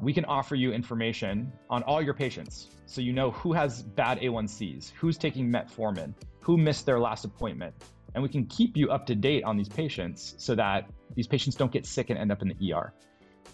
we 0.00 0.12
can 0.12 0.24
offer 0.26 0.54
you 0.54 0.72
information 0.72 1.52
on 1.68 1.82
all 1.82 2.00
your 2.00 2.14
patients. 2.14 2.68
So 2.86 3.00
you 3.00 3.12
know 3.12 3.32
who 3.32 3.52
has 3.52 3.82
bad 3.82 4.20
A1Cs, 4.20 4.92
who's 4.92 5.18
taking 5.18 5.50
metformin, 5.50 6.14
who 6.40 6.56
missed 6.56 6.86
their 6.86 6.98
last 6.98 7.24
appointment. 7.24 7.74
And 8.14 8.22
we 8.22 8.28
can 8.28 8.46
keep 8.46 8.76
you 8.76 8.90
up 8.90 9.06
to 9.06 9.14
date 9.14 9.44
on 9.44 9.56
these 9.56 9.68
patients 9.68 10.34
so 10.38 10.54
that 10.54 10.88
these 11.14 11.26
patients 11.26 11.56
don't 11.56 11.70
get 11.70 11.84
sick 11.84 12.10
and 12.10 12.18
end 12.18 12.32
up 12.32 12.42
in 12.42 12.48
the 12.48 12.72
ER. 12.72 12.92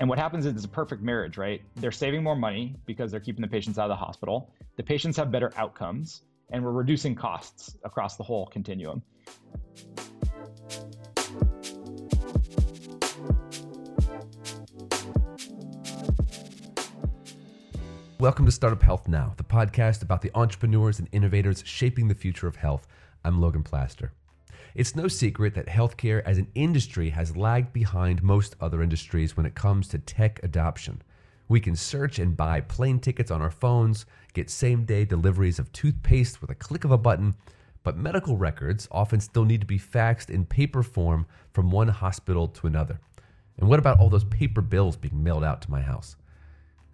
And 0.01 0.09
what 0.09 0.19
happens 0.19 0.47
is 0.47 0.55
it's 0.55 0.65
a 0.65 0.69
perfect 0.69 1.03
marriage, 1.03 1.39
right? 1.39 1.63
They're 1.77 1.93
saving 1.93 2.23
more 2.23 2.37
money 2.37 2.77
because 2.87 3.11
they're 3.11 3.21
keeping 3.21 3.43
the 3.43 3.49
patients 3.49 3.79
out 3.79 3.85
of 3.85 3.91
the 3.91 4.05
hospital. 4.05 4.53
The 4.77 4.83
patients 4.83 5.17
have 5.17 5.31
better 5.31 5.53
outcomes, 5.57 6.23
and 6.51 6.65
we're 6.65 6.73
reducing 6.73 7.15
costs 7.15 7.77
across 7.85 8.17
the 8.17 8.25
whole 8.25 8.47
continuum. 8.47 9.03
Welcome 18.25 18.47
to 18.47 18.53
Startup 18.53 18.83
Health 18.83 19.07
Now, 19.07 19.35
the 19.37 19.45
podcast 19.45 20.01
about 20.01 20.23
the 20.23 20.31
entrepreneurs 20.35 20.99
and 20.99 21.11
innovators 21.13 21.63
shaping 21.67 22.09
the 22.09 22.15
future 22.15 22.47
of 22.47 22.57
health. 22.57 22.87
I'm 23.23 23.39
Logan 23.39 23.63
Plaster. 23.63 24.15
It's 24.75 24.97
no 24.97 25.09
secret 25.09 25.55
that 25.57 25.67
healthcare 25.67 26.23
as 26.25 26.39
an 26.39 26.47
industry 26.55 27.11
has 27.11 27.37
lagged 27.37 27.75
behind 27.75 28.23
most 28.23 28.57
other 28.63 28.83
industries 28.83 29.37
when 29.37 29.45
it 29.45 29.55
comes 29.55 29.89
to 29.89 29.99
tech 29.99 30.41
adoption. 30.43 31.03
We 31.49 31.61
can 31.61 31.77
search 31.77 32.19
and 32.19 32.35
buy 32.35 32.63
plane 32.63 32.99
tickets 32.99 33.31
on 33.31 33.43
our 33.43 33.51
phones, 33.51 34.07
get 34.33 34.49
same 34.49 34.87
day 34.87 35.05
deliveries 35.05 35.59
of 35.59 35.71
toothpaste 35.73 36.41
with 36.41 36.49
a 36.49 36.55
click 36.55 36.85
of 36.85 36.93
a 36.93 36.97
button, 36.97 37.35
but 37.83 37.99
medical 37.99 38.39
records 38.39 38.89
often 38.91 39.21
still 39.21 39.45
need 39.45 39.61
to 39.61 39.67
be 39.67 39.79
faxed 39.79 40.31
in 40.31 40.47
paper 40.47 40.83
form 40.83 41.27
from 41.53 41.71
one 41.71 41.89
hospital 41.89 42.49
to 42.49 42.67
another. 42.67 42.99
And 43.59 43.69
what 43.69 43.81
about 43.81 43.99
all 44.01 44.09
those 44.09 44.25
paper 44.25 44.63
bills 44.63 44.97
being 44.97 45.23
mailed 45.23 45.45
out 45.45 45.61
to 45.61 45.71
my 45.71 45.83
house? 45.83 46.17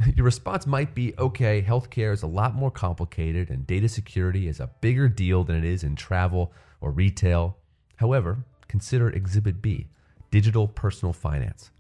Your 0.17 0.25
response 0.25 0.67
might 0.67 0.95
be 0.95 1.15
okay, 1.19 1.63
healthcare 1.63 2.13
is 2.13 2.23
a 2.23 2.27
lot 2.27 2.55
more 2.55 2.71
complicated 2.71 3.51
and 3.51 3.67
data 3.67 3.89
security 3.89 4.49
is 4.49 4.61
a 4.61 4.71
bigger 4.81 5.09
deal 5.09 5.45
than 5.45 5.57
it 5.57 5.65
is 5.65 5.85
in 5.85 5.97
travel 5.97 6.53
or 6.81 6.91
retail 6.91 7.57
However, 8.01 8.47
consider 8.67 9.11
Exhibit 9.11 9.61
B 9.61 9.87
digital 10.31 10.67
personal 10.67 11.13
finance. 11.13 11.71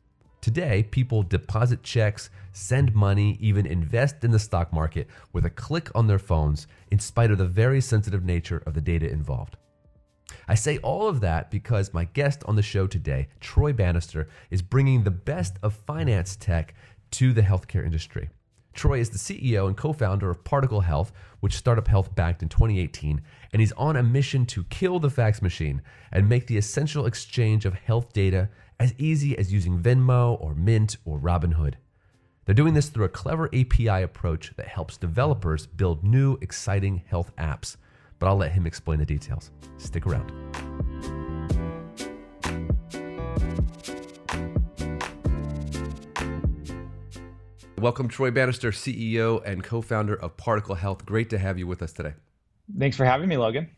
Today, 0.43 0.83
people 0.83 1.23
deposit 1.23 1.83
checks, 1.83 2.29
send 2.53 2.95
money, 2.95 3.39
even 3.41 3.65
invest 3.65 4.23
in 4.23 4.31
the 4.31 4.39
stock 4.39 4.71
market 4.71 5.09
with 5.33 5.47
a 5.47 5.51
click 5.51 5.89
on 5.95 6.07
their 6.07 6.19
phones, 6.19 6.67
in 6.91 6.99
spite 6.99 7.31
of 7.31 7.39
the 7.39 7.47
very 7.47 7.81
sensitive 7.81 8.23
nature 8.23 8.63
of 8.67 8.75
the 8.75 8.83
data 8.83 9.11
involved. 9.11 9.57
I 10.47 10.57
say 10.57 10.77
all 10.79 11.09
of 11.09 11.21
that 11.21 11.51
because 11.51 11.95
my 11.95 12.05
guest 12.05 12.43
on 12.45 12.57
the 12.57 12.63
show 12.63 12.87
today, 12.87 13.29
Troy 13.41 13.73
Bannister, 13.73 14.29
is 14.51 14.61
bringing 14.61 15.05
the 15.05 15.11
best 15.11 15.57
of 15.63 15.73
finance 15.73 16.37
tech 16.37 16.75
to 17.13 17.33
the 17.33 17.43
healthcare 17.43 17.85
industry. 17.85 18.31
Troy 18.73 19.01
is 19.01 19.11
the 19.11 19.19
CEO 19.19 19.67
and 19.67 19.77
co 19.77 19.93
founder 19.93 20.31
of 20.31 20.45
Particle 20.45 20.81
Health, 20.81 21.13
which 21.41 21.57
Startup 21.57 21.87
Health 21.87 22.15
backed 22.15 22.43
in 22.43 22.49
2018, 22.49 23.21
and 23.53 23.61
he's 23.61 23.73
on 23.73 23.97
a 23.97 24.03
mission 24.03 24.47
to 24.47 24.65
kill 24.65 24.99
the 24.99 25.11
fax 25.11 25.43
machine 25.43 25.83
and 26.13 26.29
make 26.29 26.47
the 26.47 26.57
essential 26.57 27.07
exchange 27.07 27.65
of 27.65 27.75
health 27.75 28.13
data 28.13 28.49
as 28.79 28.95
easy 28.97 29.37
as 29.37 29.53
using 29.53 29.81
Venmo 29.81 30.41
or 30.41 30.55
Mint 30.55 30.97
or 31.05 31.19
Robinhood. 31.19 31.75
They're 32.45 32.55
doing 32.55 32.75
this 32.75 32.89
through 32.89 33.05
a 33.05 33.11
clever 33.11 33.47
API 33.55 34.03
approach 34.03 34.53
that 34.57 34.67
helps 34.67 34.97
developers 34.97 35.67
build 35.67 36.03
new, 36.03 36.39
exciting 36.41 37.03
health 37.07 37.31
apps. 37.37 37.77
But 38.19 38.29
I'll 38.29 38.37
let 38.37 38.53
him 38.53 38.67
explain 38.67 38.99
the 38.99 39.07
details. 39.07 39.51
Stick 39.77 40.07
around. 40.07 40.33
Welcome, 47.81 48.09
Troy 48.09 48.31
Bannister, 48.31 48.73
CEO 48.73 49.43
and 49.43 49.65
co 49.65 49.81
founder 49.81 50.15
of 50.15 50.37
Particle 50.37 50.75
Health. 50.75 51.07
Great 51.07 51.31
to 51.31 51.39
have 51.39 51.59
you 51.59 51.67
with 51.67 51.81
us 51.81 51.95
today. 51.95 52.13
Thanks 52.79 52.95
for 52.95 53.07
having 53.07 53.27
me, 53.27 53.39
Logan. 53.39 53.71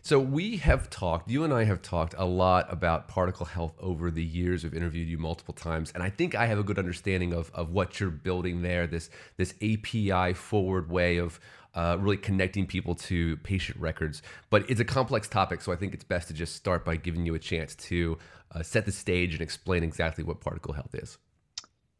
So, 0.00 0.20
we 0.20 0.58
have 0.58 0.88
talked, 0.90 1.28
you 1.28 1.42
and 1.42 1.52
I 1.52 1.64
have 1.64 1.82
talked 1.82 2.14
a 2.16 2.24
lot 2.24 2.72
about 2.72 3.08
particle 3.08 3.44
health 3.44 3.74
over 3.80 4.12
the 4.12 4.22
years. 4.22 4.62
We've 4.62 4.74
interviewed 4.74 5.08
you 5.08 5.18
multiple 5.18 5.54
times, 5.54 5.90
and 5.92 6.04
I 6.04 6.08
think 6.08 6.36
I 6.36 6.46
have 6.46 6.60
a 6.60 6.62
good 6.62 6.78
understanding 6.78 7.32
of, 7.32 7.50
of 7.52 7.70
what 7.70 7.98
you're 7.98 8.10
building 8.10 8.62
there 8.62 8.86
this, 8.86 9.10
this 9.38 9.54
API 9.60 10.32
forward 10.34 10.88
way 10.88 11.16
of 11.16 11.40
uh, 11.74 11.96
really 11.98 12.18
connecting 12.18 12.64
people 12.64 12.94
to 12.94 13.38
patient 13.38 13.80
records. 13.80 14.22
But 14.50 14.70
it's 14.70 14.80
a 14.80 14.84
complex 14.84 15.26
topic, 15.26 15.62
so 15.62 15.72
I 15.72 15.76
think 15.76 15.94
it's 15.94 16.04
best 16.04 16.28
to 16.28 16.34
just 16.34 16.54
start 16.54 16.84
by 16.84 16.94
giving 16.94 17.26
you 17.26 17.34
a 17.34 17.40
chance 17.40 17.74
to 17.74 18.18
uh, 18.52 18.62
set 18.62 18.86
the 18.86 18.92
stage 18.92 19.32
and 19.32 19.42
explain 19.42 19.82
exactly 19.82 20.22
what 20.22 20.40
particle 20.40 20.74
health 20.74 20.94
is. 20.94 21.18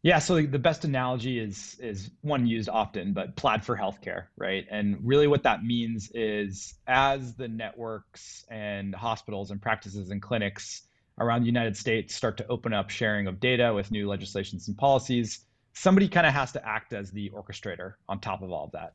Yeah, 0.07 0.21
so 0.21 0.41
the 0.41 0.57
best 0.57 0.85
analogy 0.85 1.41
is 1.41 1.77
is 1.81 2.13
one 2.21 2.47
used 2.47 2.69
often, 2.69 3.13
but 3.13 3.35
plaid 3.35 3.65
for 3.65 3.77
healthcare, 3.77 4.27
right? 4.37 4.65
And 4.71 4.99
really 5.03 5.27
what 5.27 5.43
that 5.43 5.65
means 5.65 6.13
is 6.15 6.75
as 6.87 7.35
the 7.35 7.49
networks 7.49 8.45
and 8.49 8.95
hospitals 8.95 9.51
and 9.51 9.61
practices 9.61 10.11
and 10.11 10.23
clinics 10.23 10.83
around 11.19 11.41
the 11.41 11.49
United 11.49 11.77
States 11.77 12.15
start 12.15 12.37
to 12.37 12.47
open 12.47 12.73
up 12.73 12.89
sharing 12.89 13.27
of 13.27 13.41
data 13.41 13.75
with 13.75 13.91
new 13.91 14.09
legislations 14.09 14.69
and 14.69 14.79
policies, 14.79 15.41
somebody 15.73 16.07
kind 16.07 16.25
of 16.25 16.33
has 16.33 16.53
to 16.53 16.65
act 16.65 16.93
as 16.93 17.11
the 17.11 17.29
orchestrator 17.31 17.95
on 18.09 18.21
top 18.21 18.43
of 18.43 18.53
all 18.53 18.67
of 18.67 18.71
that. 18.71 18.93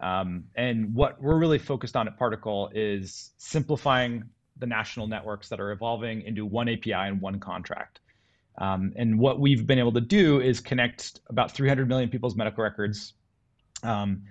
Um, 0.00 0.44
and 0.54 0.94
what 0.94 1.20
we're 1.20 1.38
really 1.38 1.58
focused 1.58 1.96
on 1.96 2.06
at 2.06 2.16
Particle 2.16 2.70
is 2.72 3.32
simplifying 3.36 4.22
the 4.58 4.66
national 4.66 5.08
networks 5.08 5.48
that 5.48 5.58
are 5.58 5.72
evolving 5.72 6.22
into 6.22 6.46
one 6.46 6.68
API 6.68 6.92
and 6.92 7.20
one 7.20 7.40
contract. 7.40 7.98
Um, 8.58 8.92
and 8.96 9.18
what 9.18 9.40
we've 9.40 9.66
been 9.66 9.78
able 9.78 9.92
to 9.92 10.00
do 10.00 10.40
is 10.40 10.60
connect 10.60 11.20
about 11.28 11.52
300 11.52 11.88
million 11.88 12.08
people's 12.08 12.36
medical 12.36 12.62
records 12.62 13.14
um, 13.82 14.22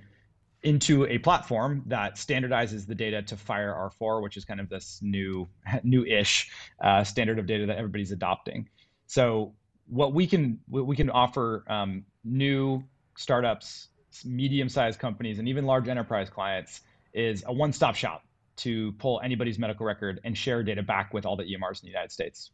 into 0.64 1.06
a 1.08 1.18
platform 1.18 1.84
that 1.88 2.16
standardizes 2.16 2.86
the 2.86 2.94
data 2.94 3.22
to 3.24 3.36
FHIR 3.36 3.92
R4, 4.00 4.22
which 4.22 4.38
is 4.38 4.46
kind 4.46 4.60
of 4.60 4.70
this 4.70 5.00
new, 5.02 5.48
new-ish 5.84 6.52
uh, 6.84 7.04
standard 7.04 7.40
of 7.40 7.48
data 7.48 7.66
that 7.66 7.78
everybody's 7.78 8.12
adopting. 8.12 8.70
So 9.08 9.56
what 9.88 10.14
we 10.14 10.28
can 10.28 10.60
what 10.68 10.86
we 10.86 10.96
can 10.96 11.10
offer 11.10 11.66
um, 11.68 12.06
new 12.24 12.84
startups, 13.18 13.90
medium-sized 14.24 15.00
companies, 15.00 15.40
and 15.40 15.48
even 15.48 15.66
large 15.66 15.88
enterprise 15.88 16.30
clients 16.30 16.82
is 17.14 17.44
a 17.46 17.54
one-stop 17.54 17.96
shop 17.96 18.24
to 18.58 18.92
pull 18.94 19.20
anybody's 19.24 19.58
medical 19.60 19.86
record 19.86 20.22
and 20.24 20.38
share 20.38 20.64
data 20.64 20.84
back 20.84 21.14
with 21.14 21.26
all 21.26 21.36
the 21.36 21.44
EMRs 21.44 21.82
in 21.82 21.88
the 21.88 21.88
United 21.88 22.12
States. 22.12 22.52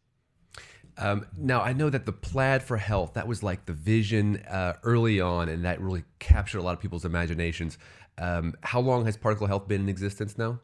Um, 0.98 1.28
now 1.38 1.62
I 1.62 1.74
know 1.74 1.90
that 1.90 2.06
the 2.06 2.12
plaid 2.12 2.64
for 2.64 2.78
health 2.78 3.14
that 3.14 3.28
was 3.28 3.44
like 3.44 3.66
the 3.66 3.74
vision 3.74 4.38
uh, 4.50 4.74
early 4.84 5.22
on, 5.22 5.50
and 5.50 5.64
that 5.66 5.80
really 5.80 6.04
captured 6.20 6.60
a 6.60 6.64
lot 6.64 6.74
of 6.74 6.80
people's 6.80 7.06
imaginations. 7.06 7.78
Um, 8.18 8.56
how 8.62 8.80
long 8.80 9.06
has 9.06 9.16
Particle 9.16 9.48
Health 9.48 9.68
been 9.68 9.82
in 9.82 9.90
existence 9.90 10.38
now? 10.38 10.60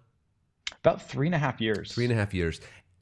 About 0.80 1.02
three 1.08 1.28
and 1.28 1.36
a 1.36 1.40
half 1.40 1.62
years. 1.62 1.94
Three 1.94 2.06
and 2.06 2.14
a 2.14 2.16
half 2.16 2.34
years. 2.34 2.62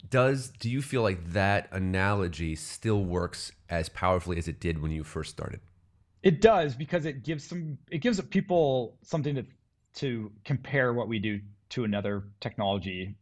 Does 0.10 0.50
do 0.60 0.70
you 0.70 0.82
feel 0.82 1.04
like 1.04 1.32
that 1.32 1.70
analogy 1.72 2.56
still 2.56 3.06
works 3.06 3.52
as 3.70 3.88
powerfully 3.90 4.38
as 4.38 4.48
it 4.48 4.60
did 4.60 4.82
when 4.82 4.92
you 4.92 5.04
first 5.04 5.30
started? 5.30 5.62
It 6.24 6.42
does 6.42 6.76
because 6.76 7.06
it 7.06 7.24
gives 7.24 7.44
some 7.44 7.78
it 7.90 8.00
gives 8.00 8.20
people 8.22 8.98
something 9.04 9.36
to 9.36 9.46
to 9.96 10.32
compare 10.44 10.94
what 10.94 11.08
we 11.08 11.20
do 11.20 11.40
to 11.70 11.84
another 11.84 12.24
technology 12.40 13.16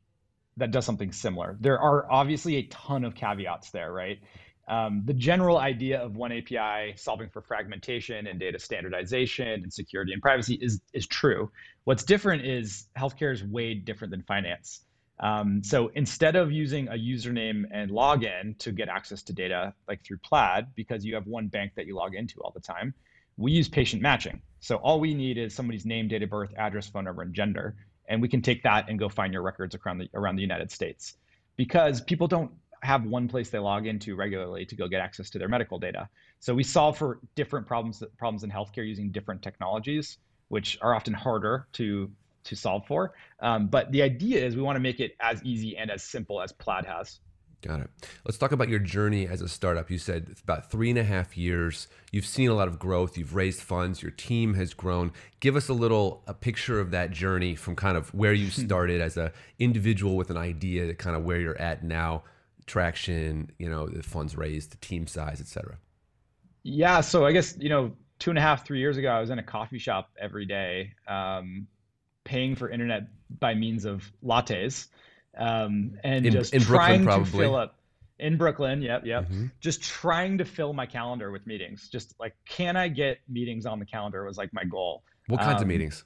that 0.57 0.71
does 0.71 0.85
something 0.85 1.11
similar. 1.11 1.57
There 1.59 1.79
are 1.79 2.11
obviously 2.11 2.55
a 2.57 2.63
ton 2.63 3.03
of 3.03 3.15
caveats 3.15 3.71
there, 3.71 3.91
right? 3.91 4.19
Um, 4.67 5.01
the 5.05 5.15
general 5.15 5.57
idea 5.57 5.99
of 5.99 6.15
one 6.15 6.31
API 6.31 6.93
solving 6.95 7.29
for 7.29 7.41
fragmentation 7.41 8.27
and 8.27 8.39
data 8.39 8.59
standardization 8.59 9.47
and 9.47 9.73
security 9.73 10.13
and 10.13 10.21
privacy 10.21 10.59
is 10.61 10.79
is 10.93 11.07
true. 11.07 11.51
What's 11.85 12.03
different 12.03 12.45
is 12.45 12.87
healthcare 12.95 13.33
is 13.33 13.43
way 13.43 13.73
different 13.73 14.11
than 14.11 14.21
finance. 14.23 14.81
Um, 15.21 15.63
so 15.63 15.89
instead 15.95 16.35
of 16.35 16.51
using 16.51 16.87
a 16.87 16.93
username 16.93 17.63
and 17.73 17.91
login 17.91 18.57
to 18.59 18.71
get 18.71 18.87
access 18.87 19.23
to 19.23 19.33
data 19.33 19.73
like 19.87 20.03
through 20.05 20.19
Plaid, 20.19 20.67
because 20.75 21.03
you 21.03 21.15
have 21.15 21.25
one 21.25 21.47
bank 21.47 21.73
that 21.75 21.87
you 21.87 21.95
log 21.95 22.13
into 22.13 22.39
all 22.41 22.51
the 22.51 22.61
time, 22.61 22.93
we 23.37 23.51
use 23.51 23.67
patient 23.67 24.01
matching. 24.01 24.41
So 24.59 24.75
all 24.77 24.99
we 24.99 25.13
need 25.13 25.37
is 25.37 25.55
somebody's 25.55 25.85
name, 25.85 26.07
date 26.07 26.23
of 26.23 26.29
birth, 26.29 26.53
address, 26.57 26.87
phone 26.87 27.05
number, 27.05 27.21
and 27.21 27.33
gender 27.33 27.75
and 28.09 28.21
we 28.21 28.27
can 28.27 28.41
take 28.41 28.63
that 28.63 28.89
and 28.89 28.99
go 28.99 29.07
find 29.07 29.31
your 29.31 29.43
records 29.43 29.75
around 29.75 29.99
the 29.99 30.09
around 30.13 30.35
the 30.35 30.41
United 30.41 30.71
States 30.71 31.15
because 31.55 32.01
people 32.01 32.27
don't 32.27 32.51
have 32.81 33.05
one 33.05 33.27
place 33.27 33.49
they 33.49 33.59
log 33.59 33.85
into 33.85 34.15
regularly 34.15 34.65
to 34.65 34.75
go 34.75 34.87
get 34.87 35.01
access 35.01 35.29
to 35.29 35.39
their 35.39 35.47
medical 35.47 35.77
data. 35.79 36.09
So 36.39 36.53
we 36.53 36.63
solve 36.63 36.97
for 36.97 37.19
different 37.35 37.67
problems 37.67 38.03
problems 38.17 38.43
in 38.43 38.49
healthcare 38.49 38.87
using 38.87 39.11
different 39.11 39.41
technologies, 39.41 40.17
which 40.47 40.77
are 40.81 40.95
often 40.95 41.13
harder 41.13 41.67
to 41.73 42.11
to 42.45 42.55
solve 42.55 42.85
for. 42.87 43.13
Um, 43.41 43.67
but 43.67 43.91
the 43.91 44.01
idea 44.01 44.43
is 44.43 44.55
we 44.55 44.61
want 44.61 44.77
to 44.77 44.81
make 44.81 44.99
it 44.99 45.15
as 45.19 45.43
easy 45.43 45.77
and 45.77 45.91
as 45.91 46.03
simple 46.03 46.41
as 46.41 46.51
Plaid 46.51 46.85
has. 46.85 47.19
Got 47.61 47.81
it. 47.81 47.89
Let's 48.23 48.37
talk 48.37 48.53
about 48.53 48.69
your 48.69 48.79
journey 48.79 49.27
as 49.27 49.41
a 49.41 49.49
startup. 49.49 49.91
You 49.91 49.97
said 49.97 50.27
it's 50.31 50.41
about 50.41 50.71
three 50.71 50.89
and 50.89 50.97
a 50.97 51.03
half 51.03 51.37
years. 51.37 51.87
You've 52.11 52.25
seen 52.25 52.49
a 52.49 52.53
lot 52.53 52.69
of 52.69 52.79
growth. 52.79 53.17
You've 53.17 53.35
raised 53.35 53.61
funds. 53.61 54.01
Your 54.01 54.11
team 54.11 54.53
has 54.53 54.73
grown. 54.73 55.11
Give 55.41 55.57
us 55.57 55.67
a 55.67 55.73
little 55.73 56.23
a 56.25 56.33
picture 56.33 56.79
of 56.79 56.91
that 56.91 57.11
journey 57.11 57.55
from 57.55 57.75
kind 57.75 57.97
of 57.97 58.13
where 58.13 58.31
you 58.31 58.49
started 58.49 59.01
as 59.01 59.17
a 59.17 59.33
individual 59.59 60.15
with 60.15 60.29
an 60.29 60.37
idea 60.37 60.87
to 60.87 60.93
kind 60.93 61.17
of 61.17 61.25
where 61.25 61.39
you're 61.39 61.59
at 61.59 61.83
now, 61.83 62.23
traction, 62.65 63.51
you 63.59 63.69
know, 63.69 63.87
the 63.87 64.03
funds 64.03 64.37
raised, 64.37 64.71
the 64.71 64.77
team 64.77 65.05
size, 65.05 65.41
et 65.41 65.47
cetera. 65.47 65.77
Yeah, 66.63 67.01
so 67.01 67.25
I 67.25 67.33
guess 67.33 67.57
you 67.59 67.69
know, 67.69 67.91
two 68.19 68.29
and 68.31 68.39
a 68.39 68.41
half, 68.41 68.65
three 68.65 68.79
years 68.79 68.95
ago, 68.95 69.09
I 69.09 69.19
was 69.19 69.31
in 69.31 69.39
a 69.39 69.43
coffee 69.43 69.79
shop 69.79 70.11
every 70.17 70.45
day, 70.45 70.93
um, 71.07 71.67
paying 72.23 72.55
for 72.55 72.69
internet 72.69 73.07
by 73.39 73.53
means 73.53 73.83
of 73.83 74.09
lattes, 74.23 74.87
um, 75.37 75.97
and 76.03 76.25
In 76.25 76.33
just 76.33 76.53
in 76.53 76.63
Brooklyn, 76.63 77.03
trying 77.03 77.25
to 77.25 77.31
fill 77.31 77.55
up 77.55 77.79
in 78.19 78.37
Brooklyn. 78.37 78.81
Yep, 78.81 79.05
yep. 79.05 79.27
hmm 79.27 79.45
Just 79.61 79.81
trying 79.81 80.37
to 80.37 80.45
fill 80.45 80.73
my 80.73 80.85
calendar 80.85 81.31
with 81.31 81.45
meetings. 81.47 81.89
Just 81.89 82.15
like, 82.19 82.35
can 82.47 82.75
I 82.75 82.87
get 82.87 83.19
meetings 83.29 83.65
on 83.65 83.79
the 83.79 83.85
calendar 83.85 84.25
was 84.25 84.37
like 84.37 84.53
my 84.53 84.63
goal. 84.63 85.03
What 85.27 85.39
kinds 85.41 85.61
of 85.61 85.63
Um, 85.63 85.69
meetings? 85.69 86.03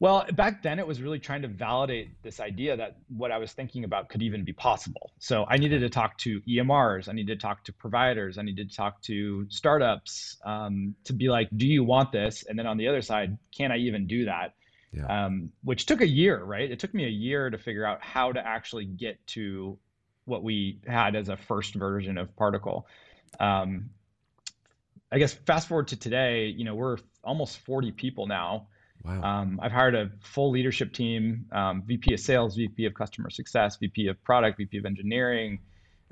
Well, 0.00 0.26
back 0.34 0.62
then 0.62 0.78
it 0.78 0.86
was 0.86 1.00
really 1.00 1.20
trying 1.20 1.42
to 1.42 1.48
validate 1.48 2.20
this 2.22 2.40
idea 2.40 2.76
that 2.76 2.96
what 3.08 3.30
I 3.30 3.38
was 3.38 3.52
thinking 3.52 3.84
about 3.84 4.08
could 4.10 4.22
even 4.22 4.44
be 4.44 4.52
possible. 4.52 5.12
So 5.18 5.46
I 5.48 5.56
needed 5.56 5.78
to 5.80 5.88
talk 5.88 6.18
to 6.18 6.40
EMRs, 6.42 7.08
I 7.08 7.12
needed 7.12 7.40
to 7.40 7.46
talk 7.46 7.64
to 7.64 7.72
providers, 7.72 8.36
I 8.36 8.42
needed 8.42 8.70
to 8.70 8.76
talk 8.76 9.00
to 9.02 9.46
startups 9.48 10.36
um, 10.44 10.94
to 11.04 11.12
be 11.12 11.28
like, 11.28 11.48
do 11.56 11.66
you 11.66 11.84
want 11.84 12.12
this? 12.12 12.42
And 12.42 12.58
then 12.58 12.66
on 12.66 12.76
the 12.76 12.88
other 12.88 13.00
side, 13.02 13.38
can 13.56 13.70
I 13.72 13.76
even 13.78 14.06
do 14.06 14.26
that? 14.26 14.54
Yeah. 14.94 15.26
Um, 15.26 15.50
which 15.62 15.86
took 15.86 16.00
a 16.00 16.06
year, 16.06 16.42
right? 16.42 16.70
It 16.70 16.78
took 16.78 16.94
me 16.94 17.04
a 17.04 17.10
year 17.10 17.50
to 17.50 17.58
figure 17.58 17.84
out 17.84 18.02
how 18.02 18.32
to 18.32 18.46
actually 18.46 18.84
get 18.84 19.24
to 19.28 19.78
what 20.24 20.42
we 20.42 20.80
had 20.86 21.16
as 21.16 21.28
a 21.28 21.36
first 21.36 21.74
version 21.74 22.16
of 22.16 22.34
Particle. 22.36 22.86
Um, 23.40 23.90
I 25.10 25.18
guess 25.18 25.34
fast 25.34 25.68
forward 25.68 25.88
to 25.88 25.96
today, 25.96 26.46
you 26.46 26.64
know, 26.64 26.74
we're 26.74 26.98
almost 27.22 27.58
40 27.58 27.92
people 27.92 28.26
now. 28.26 28.68
Wow. 29.04 29.22
Um, 29.22 29.60
I've 29.62 29.72
hired 29.72 29.94
a 29.94 30.10
full 30.20 30.50
leadership 30.50 30.92
team, 30.92 31.46
um, 31.52 31.82
VP 31.84 32.14
of 32.14 32.20
sales, 32.20 32.56
VP 32.56 32.86
of 32.86 32.94
customer 32.94 33.30
success, 33.30 33.76
VP 33.76 34.06
of 34.08 34.22
product, 34.24 34.58
VP 34.58 34.78
of 34.78 34.86
engineering, 34.86 35.60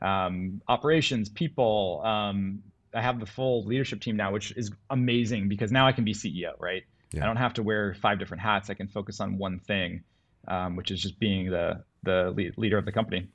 um, 0.02 0.60
operations, 0.68 1.28
people. 1.28 2.02
Um, 2.04 2.62
I 2.94 3.00
have 3.00 3.18
the 3.18 3.26
full 3.26 3.64
leadership 3.64 4.00
team 4.00 4.16
now, 4.16 4.32
which 4.32 4.52
is 4.56 4.70
amazing 4.90 5.48
because 5.48 5.72
now 5.72 5.86
I 5.86 5.92
can 5.92 6.04
be 6.04 6.12
CEO, 6.12 6.52
right? 6.58 6.82
Yeah. 7.12 7.24
I 7.24 7.26
don't 7.26 7.36
have 7.36 7.54
to 7.54 7.62
wear 7.62 7.94
five 7.94 8.18
different 8.18 8.42
hats. 8.42 8.70
I 8.70 8.74
can 8.74 8.88
focus 8.88 9.20
on 9.20 9.38
one 9.38 9.58
thing, 9.60 10.04
um, 10.48 10.76
which 10.76 10.90
is 10.90 11.00
just 11.00 11.18
being 11.18 11.50
the 11.50 11.84
the 12.02 12.32
lead, 12.36 12.56
leader 12.56 12.78
of 12.78 12.84
the 12.84 12.92
company. 12.92 13.28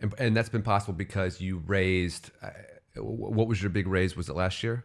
And, 0.00 0.14
and 0.18 0.36
that's 0.36 0.48
been 0.48 0.62
possible 0.62 0.94
because 0.94 1.40
you 1.40 1.58
raised. 1.66 2.30
Uh, 2.42 2.50
what 2.98 3.46
was 3.46 3.60
your 3.60 3.70
big 3.70 3.86
raise? 3.86 4.16
Was 4.16 4.28
it 4.28 4.34
last 4.34 4.62
year? 4.62 4.84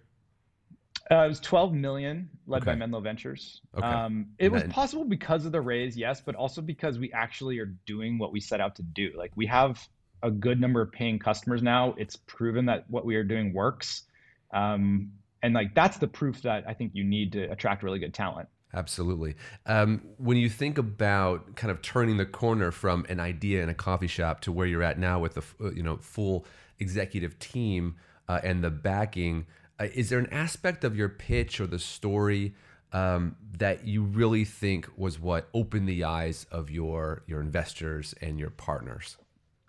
Uh, 1.10 1.26
it 1.26 1.28
was 1.28 1.40
12 1.42 1.74
million, 1.74 2.30
led 2.48 2.64
by 2.64 2.74
Menlo 2.74 3.02
Ventures. 3.02 3.62
Okay. 3.76 3.86
Um, 3.86 4.28
it 4.38 4.50
was 4.50 4.64
possible 4.64 5.04
because 5.04 5.46
of 5.46 5.52
the 5.52 5.60
raise, 5.60 5.98
yes, 5.98 6.22
but 6.22 6.36
also 6.36 6.62
because 6.62 7.00
we 7.00 7.12
actually 7.12 7.60
are 7.60 7.74
doing 7.86 8.18
what 8.18 8.32
we 8.32 8.40
set 8.40 8.62
out 8.62 8.76
to 8.76 8.84
do. 8.84 9.12
Like 9.18 9.32
we 9.36 9.46
have 9.48 9.86
a 10.24 10.32
good 10.32 10.62
number 10.62 10.82
of 10.82 10.92
paying 10.92 11.20
customers 11.20 11.62
now. 11.62 11.96
It's 11.98 12.16
proven 12.16 12.66
that 12.68 12.86
what 12.90 13.06
we 13.06 13.16
are 13.16 13.26
doing 13.26 13.54
works, 13.54 14.04
um, 14.54 15.12
and 15.44 15.54
like 15.54 15.74
that's 15.76 15.98
the 15.98 16.08
proof 16.08 16.42
that 16.44 16.66
I 16.68 16.74
think 16.74 16.92
you 16.94 17.04
need 17.04 17.32
to 17.34 17.44
attract 17.52 17.84
really 17.84 18.00
good 18.00 18.14
talent. 18.14 18.50
Absolutely. 18.74 19.36
Um, 19.66 20.02
when 20.18 20.38
you 20.38 20.50
think 20.50 20.78
about 20.78 21.56
kind 21.56 21.72
of 21.72 21.82
turning 21.82 22.18
the 22.18 22.26
corner 22.26 22.72
from 22.72 23.06
an 23.10 23.20
idea 23.20 23.62
in 23.64 23.70
a 23.70 23.74
coffee 23.74 24.08
shop 24.08 24.42
to 24.42 24.52
where 24.52 24.66
you're 24.66 24.84
at 24.84 24.98
now 24.98 25.20
with 25.20 25.34
the 25.34 25.44
uh, 25.62 25.72
you 25.72 25.84
know 25.84 25.98
full 25.98 26.46
executive 26.80 27.38
team 27.40 27.96
uh, 28.30 28.40
and 28.44 28.64
the 28.64 28.70
backing, 28.70 29.46
uh, 29.80 29.88
is 29.94 30.10
there 30.10 30.20
an 30.20 30.32
aspect 30.32 30.84
of 30.84 30.96
your 30.96 31.10
pitch 31.10 31.60
or 31.60 31.68
the 31.68 31.80
story 31.80 32.56
um, 32.94 33.36
that 33.58 33.86
you 33.86 34.04
really 34.04 34.46
think 34.46 34.88
was 34.96 35.20
what 35.20 35.50
opened 35.54 35.88
the 35.88 36.04
eyes 36.04 36.46
of 36.52 36.70
your 36.70 37.24
your 37.28 37.42
investors 37.42 38.16
and 38.22 38.40
your 38.40 38.50
partners? 38.50 39.18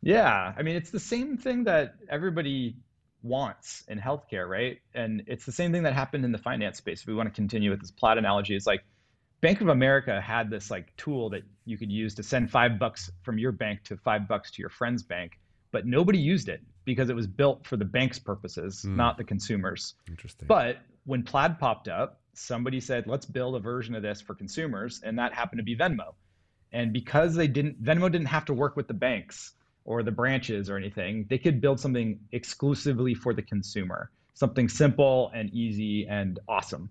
Yeah, 0.03 0.53
I 0.57 0.63
mean, 0.63 0.77
it's 0.77 0.91
the 0.91 1.01
same 1.01 1.37
thing 1.37 1.65
that 1.65 1.95
everybody 2.09 2.77
wants 3.23 3.85
in 3.89 3.99
healthcare, 3.99 4.49
right? 4.49 4.79
And 4.95 5.23
it's 5.27 5.45
the 5.47 5.53
same 5.53 5.73
thing 5.73 5.85
that 5.85 5.93
happened 5.95 6.25
in 6.25 6.33
the 6.33 6.39
finance 6.39 6.79
space. 6.79 7.03
If 7.03 7.07
we 7.07 7.15
want 7.15 7.29
to 7.29 7.35
continue 7.35 7.71
with 7.71 7.81
this 7.81 7.91
Plaid 7.91 8.19
analogy, 8.19 8.57
it's 8.57 8.67
like 8.67 8.85
Bank 9.41 9.61
of 9.61 9.69
America 9.69 10.21
had 10.21 10.51
this 10.51 10.71
like 10.71 10.95
tool 10.97 11.31
that 11.31 11.43
you 11.65 11.77
could 11.77 11.91
use 11.91 12.15
to 12.15 12.23
send 12.23 12.51
five 12.51 12.79
bucks 12.79 13.11
from 13.23 13.39
your 13.39 13.53
bank 13.53 13.83
to 13.85 13.97
five 13.97 14.29
bucks 14.29 14.51
to 14.53 14.63
your 14.63 14.69
friend's 14.71 15.03
bank, 15.03 15.39
but 15.73 15.87
nobody 15.87 16.19
used 16.19 16.49
it 16.49 16.61
because 16.85 17.11
it 17.11 17.17
was 17.17 17.27
built 17.27 17.67
for 17.67 17.77
the 17.77 17.85
bank's 17.85 18.19
purposes, 18.19 18.83
Hmm. 18.83 18.97
not 18.97 19.17
the 19.17 19.25
consumers. 19.25 19.95
Interesting. 20.09 20.47
But 20.47 20.79
when 21.05 21.23
Plaid 21.23 21.59
popped 21.59 21.89
up, 21.89 22.21
somebody 22.35 22.81
said, 22.81 23.07
let's 23.07 23.27
build 23.27 23.57
a 23.57 23.61
version 23.61 23.95
of 23.95 24.03
this 24.03 24.21
for 24.21 24.35
consumers. 24.35 25.01
And 25.05 25.19
that 25.19 25.35
happened 25.35 25.59
to 25.59 25.65
be 25.65 25.77
Venmo. 25.77 26.15
And 26.73 26.93
because 26.93 27.35
they 27.35 27.49
didn't, 27.49 27.83
Venmo 27.83 28.11
didn't 28.11 28.29
have 28.29 28.47
to 28.47 28.55
work 28.55 28.77
with 28.77 28.89
the 28.89 28.95
banks 28.95 29.53
or 29.84 30.02
the 30.02 30.12
branches 30.12 30.70
or 30.70 30.76
anything, 30.76 31.26
they 31.29 31.38
could 31.38 31.61
build 31.61 31.81
something 31.81 32.20
exclusively 32.32 33.14
for 33.14 33.34
the 33.34 33.43
consumer, 33.43 34.11
something 34.34 34.69
simple 34.69 35.31
and 35.34 35.52
easy 35.52 36.06
and 36.08 36.38
awesome. 36.49 36.90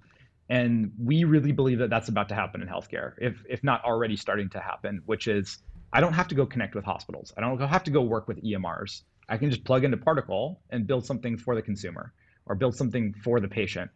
And 0.50 0.92
we 1.00 1.24
really 1.24 1.54
believe 1.54 1.80
that 1.80 1.90
that's 1.90 2.10
about 2.10 2.30
to 2.30 2.36
happen 2.36 2.62
in 2.62 2.68
healthcare, 2.68 3.14
if, 3.20 3.44
if 3.50 3.64
not 3.64 3.86
already 3.86 4.18
starting 4.18 4.50
to 4.50 4.60
happen, 4.60 5.02
which 5.06 5.28
is 5.28 5.60
I 5.94 6.02
don't 6.02 6.14
have 6.14 6.28
to 6.30 6.36
go 6.36 6.46
connect 6.46 6.76
with 6.76 6.86
hospitals. 6.86 7.34
I 7.38 7.42
don't 7.42 7.60
have 7.60 7.84
to 7.86 7.92
go 7.92 8.02
work 8.02 8.28
with 8.28 8.44
EMRs. 8.44 9.02
I 9.28 9.38
can 9.38 9.50
just 9.50 9.64
plug 9.64 9.84
into 9.84 9.98
Particle 9.98 10.60
and 10.70 10.88
build 10.88 11.06
something 11.06 11.38
for 11.38 11.56
the 11.56 11.62
consumer 11.62 12.14
or 12.46 12.56
build 12.56 12.76
something 12.76 13.14
for 13.14 13.40
the 13.40 13.48
patient. 13.48 13.92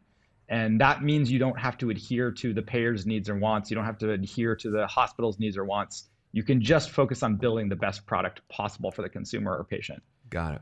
And 0.47 0.79
that 0.81 1.03
means 1.03 1.31
you 1.31 1.39
don't 1.39 1.59
have 1.59 1.77
to 1.79 1.89
adhere 1.89 2.31
to 2.31 2.53
the 2.53 2.61
payer's 2.61 3.05
needs 3.05 3.29
or 3.29 3.35
wants. 3.35 3.71
You 3.71 3.75
don't 3.75 3.85
have 3.85 3.97
to 3.99 4.11
adhere 4.11 4.55
to 4.57 4.69
the 4.69 4.87
hospital's 4.87 5.39
needs 5.39 5.57
or 5.57 5.65
wants. 5.65 6.09
You 6.35 6.43
can 6.43 6.61
just 6.61 6.89
focus 6.89 7.23
on 7.23 7.37
building 7.37 7.69
the 7.69 7.77
best 7.77 8.05
product 8.05 8.41
possible 8.49 8.91
for 8.91 9.01
the 9.01 9.07
consumer 9.07 9.55
or 9.55 9.63
patient. 9.63 10.03
Got 10.29 10.55
it. 10.55 10.61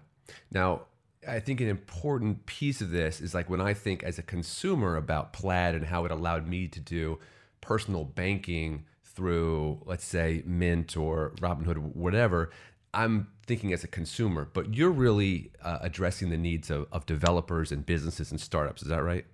Now, 0.51 0.83
I 1.27 1.39
think 1.39 1.61
an 1.61 1.67
important 1.67 2.45
piece 2.45 2.79
of 2.79 2.91
this 2.91 3.19
is 3.19 3.33
like 3.33 3.49
when 3.49 3.59
I 3.59 3.73
think 3.73 4.03
as 4.03 4.19
a 4.19 4.21
consumer 4.21 4.95
about 4.95 5.33
Plaid 5.33 5.73
and 5.73 5.83
how 5.83 6.05
it 6.05 6.11
allowed 6.11 6.47
me 6.47 6.67
to 6.67 6.79
do 6.79 7.17
personal 7.59 8.03
banking 8.05 8.85
through, 9.03 9.81
let's 9.85 10.05
say, 10.05 10.43
Mint 10.45 10.95
or 10.95 11.33
Robinhood, 11.41 11.79
whatever. 11.95 12.51
I'm 12.93 13.29
thinking 13.47 13.73
as 13.73 13.83
a 13.83 13.87
consumer, 13.87 14.47
but 14.53 14.75
you're 14.75 14.91
really 14.91 15.53
uh, 15.63 15.79
addressing 15.81 16.29
the 16.29 16.37
needs 16.37 16.69
of, 16.69 16.85
of 16.91 17.07
developers 17.07 17.71
and 17.71 17.83
businesses 17.83 18.29
and 18.29 18.39
startups. 18.39 18.83
Is 18.83 18.89
that 18.89 19.01
right? 19.01 19.25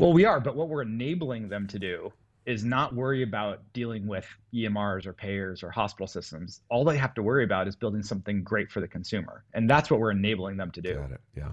Well, 0.00 0.12
we 0.12 0.24
are, 0.24 0.40
but 0.40 0.56
what 0.56 0.68
we're 0.68 0.82
enabling 0.82 1.48
them 1.48 1.68
to 1.68 1.78
do 1.78 2.12
is 2.50 2.64
not 2.64 2.94
worry 2.94 3.22
about 3.22 3.60
dealing 3.72 4.06
with 4.06 4.26
EMRs 4.52 5.06
or 5.06 5.12
payers 5.12 5.62
or 5.62 5.70
hospital 5.70 6.06
systems. 6.06 6.60
All 6.68 6.84
they 6.84 6.96
have 6.98 7.14
to 7.14 7.22
worry 7.22 7.44
about 7.44 7.68
is 7.68 7.76
building 7.76 8.02
something 8.02 8.42
great 8.42 8.70
for 8.70 8.80
the 8.80 8.88
consumer. 8.88 9.44
And 9.54 9.68
that's 9.70 9.90
what 9.90 10.00
we're 10.00 10.10
enabling 10.10 10.56
them 10.56 10.70
to 10.72 10.80
do. 10.80 10.94
Got 10.94 11.12
it. 11.12 11.20
Yeah. 11.36 11.52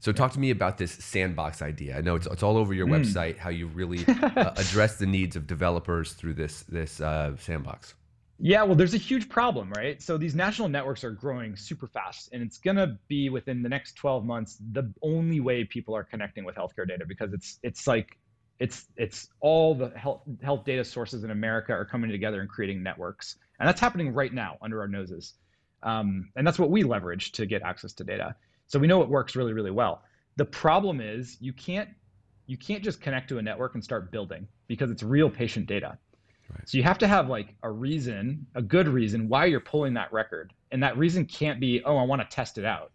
So 0.00 0.12
talk 0.12 0.32
to 0.32 0.38
me 0.40 0.50
about 0.50 0.78
this 0.78 0.92
sandbox 0.92 1.60
idea. 1.62 1.98
I 1.98 2.02
know 2.02 2.14
it's, 2.14 2.26
it's 2.28 2.42
all 2.44 2.56
over 2.56 2.72
your 2.72 2.86
Mm. 2.86 3.00
website. 3.04 3.36
How 3.38 3.50
you 3.50 3.66
really 3.68 4.04
uh, 4.08 4.52
address 4.56 4.96
the 4.96 5.06
needs 5.06 5.34
of 5.34 5.46
developers 5.46 6.12
through 6.12 6.34
this 6.34 6.62
this 6.62 7.00
uh, 7.00 7.36
sandbox. 7.36 7.94
Yeah, 8.40 8.62
well, 8.62 8.76
there's 8.76 8.94
a 8.94 8.98
huge 8.98 9.28
problem, 9.28 9.72
right? 9.72 10.00
So 10.00 10.16
these 10.16 10.36
national 10.36 10.68
networks 10.68 11.02
are 11.02 11.10
growing 11.10 11.56
super 11.56 11.88
fast, 11.88 12.28
and 12.32 12.40
it's 12.40 12.58
gonna 12.58 12.96
be 13.08 13.30
within 13.30 13.62
the 13.64 13.68
next 13.68 13.94
12 13.96 14.24
months 14.24 14.58
the 14.70 14.92
only 15.02 15.40
way 15.40 15.64
people 15.64 15.96
are 15.96 16.04
connecting 16.04 16.44
with 16.44 16.54
healthcare 16.54 16.86
data 16.86 17.04
because 17.04 17.32
it's 17.32 17.58
it's 17.64 17.88
like 17.88 18.16
it's 18.58 18.86
it's 18.96 19.28
all 19.40 19.74
the 19.74 19.90
health 19.90 20.22
health 20.42 20.64
data 20.64 20.84
sources 20.84 21.24
in 21.24 21.30
America 21.30 21.72
are 21.72 21.84
coming 21.84 22.10
together 22.10 22.40
and 22.40 22.48
creating 22.48 22.82
networks, 22.82 23.36
and 23.58 23.68
that's 23.68 23.80
happening 23.80 24.12
right 24.12 24.32
now 24.32 24.56
under 24.62 24.80
our 24.80 24.88
noses, 24.88 25.34
um, 25.82 26.30
and 26.36 26.46
that's 26.46 26.58
what 26.58 26.70
we 26.70 26.82
leverage 26.82 27.32
to 27.32 27.46
get 27.46 27.62
access 27.62 27.92
to 27.94 28.04
data. 28.04 28.34
So 28.66 28.78
we 28.78 28.86
know 28.86 29.02
it 29.02 29.08
works 29.08 29.36
really 29.36 29.52
really 29.52 29.70
well. 29.70 30.02
The 30.36 30.44
problem 30.44 31.00
is 31.00 31.36
you 31.40 31.52
can't 31.52 31.88
you 32.46 32.56
can't 32.56 32.82
just 32.82 33.00
connect 33.00 33.28
to 33.28 33.38
a 33.38 33.42
network 33.42 33.74
and 33.74 33.84
start 33.84 34.10
building 34.10 34.48
because 34.66 34.90
it's 34.90 35.02
real 35.02 35.30
patient 35.30 35.66
data. 35.66 35.98
So 36.64 36.78
you 36.78 36.84
have 36.84 36.98
to 36.98 37.06
have 37.06 37.28
like 37.28 37.54
a 37.62 37.70
reason, 37.70 38.46
a 38.54 38.62
good 38.62 38.88
reason 38.88 39.28
why 39.28 39.44
you're 39.44 39.60
pulling 39.60 39.94
that 39.94 40.12
record. 40.12 40.52
And 40.70 40.82
that 40.82 40.96
reason 40.96 41.26
can't 41.26 41.60
be, 41.60 41.82
oh, 41.84 41.96
I 41.96 42.04
want 42.04 42.22
to 42.22 42.34
test 42.34 42.58
it 42.58 42.64
out. 42.64 42.92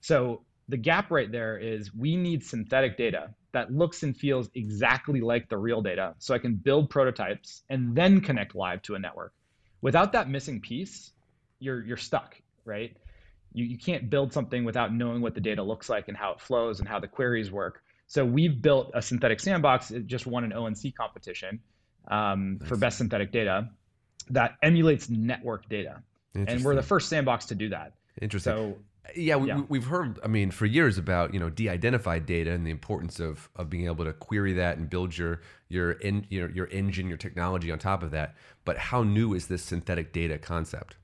So 0.00 0.42
the 0.68 0.76
gap 0.76 1.10
right 1.10 1.30
there 1.30 1.56
is 1.56 1.94
we 1.94 2.16
need 2.16 2.44
synthetic 2.44 2.96
data 2.96 3.34
that 3.52 3.72
looks 3.72 4.02
and 4.02 4.16
feels 4.16 4.50
exactly 4.54 5.20
like 5.20 5.48
the 5.48 5.56
real 5.56 5.80
data 5.80 6.14
so 6.18 6.34
I 6.34 6.38
can 6.38 6.54
build 6.54 6.90
prototypes 6.90 7.62
and 7.70 7.94
then 7.96 8.20
connect 8.20 8.54
live 8.54 8.82
to 8.82 8.94
a 8.94 8.98
network. 8.98 9.32
Without 9.80 10.12
that 10.12 10.28
missing 10.28 10.60
piece, 10.60 11.12
you're 11.58 11.82
you're 11.84 11.96
stuck, 11.96 12.36
right? 12.64 12.94
You 13.52 13.64
you 13.64 13.78
can't 13.78 14.10
build 14.10 14.32
something 14.32 14.64
without 14.64 14.92
knowing 14.92 15.22
what 15.22 15.34
the 15.34 15.40
data 15.40 15.62
looks 15.62 15.88
like 15.88 16.08
and 16.08 16.16
how 16.16 16.32
it 16.32 16.40
flows 16.40 16.80
and 16.80 16.88
how 16.88 17.00
the 17.00 17.08
queries 17.08 17.50
work. 17.50 17.82
So 18.06 18.24
we've 18.24 18.60
built 18.60 18.90
a 18.94 19.02
synthetic 19.02 19.40
sandbox. 19.40 19.90
It 19.90 20.06
just 20.06 20.26
won 20.26 20.44
an 20.44 20.52
ONC 20.52 20.94
competition 20.96 21.60
um, 22.10 22.58
for 22.64 22.76
best 22.76 22.98
synthetic 22.98 23.32
data 23.32 23.70
that 24.30 24.56
emulates 24.62 25.08
network 25.08 25.68
data. 25.68 26.02
And 26.34 26.64
we're 26.64 26.74
the 26.74 26.82
first 26.82 27.08
sandbox 27.08 27.46
to 27.46 27.54
do 27.54 27.70
that. 27.70 27.94
Interesting. 28.20 28.52
So 28.52 28.76
yeah, 29.16 29.36
we, 29.36 29.48
yeah. 29.48 29.62
we've 29.68 29.86
heard. 29.86 30.18
I 30.22 30.28
mean, 30.28 30.50
for 30.50 30.66
years 30.66 30.98
about 30.98 31.34
you 31.34 31.40
know 31.40 31.50
de-identified 31.50 32.26
data 32.26 32.52
and 32.52 32.66
the 32.66 32.70
importance 32.70 33.20
of 33.20 33.48
of 33.56 33.70
being 33.70 33.86
able 33.86 34.04
to 34.04 34.12
query 34.12 34.52
that 34.54 34.78
and 34.78 34.88
build 34.88 35.16
your 35.16 35.40
your 35.68 35.96
en, 36.02 36.26
your 36.30 36.50
your 36.50 36.66
engine, 36.68 37.08
your 37.08 37.18
technology 37.18 37.70
on 37.70 37.78
top 37.78 38.02
of 38.02 38.10
that. 38.12 38.36
But 38.64 38.78
how 38.78 39.02
new 39.02 39.34
is 39.34 39.46
this 39.46 39.62
synthetic 39.62 40.12
data 40.12 40.38
concept? 40.38 40.96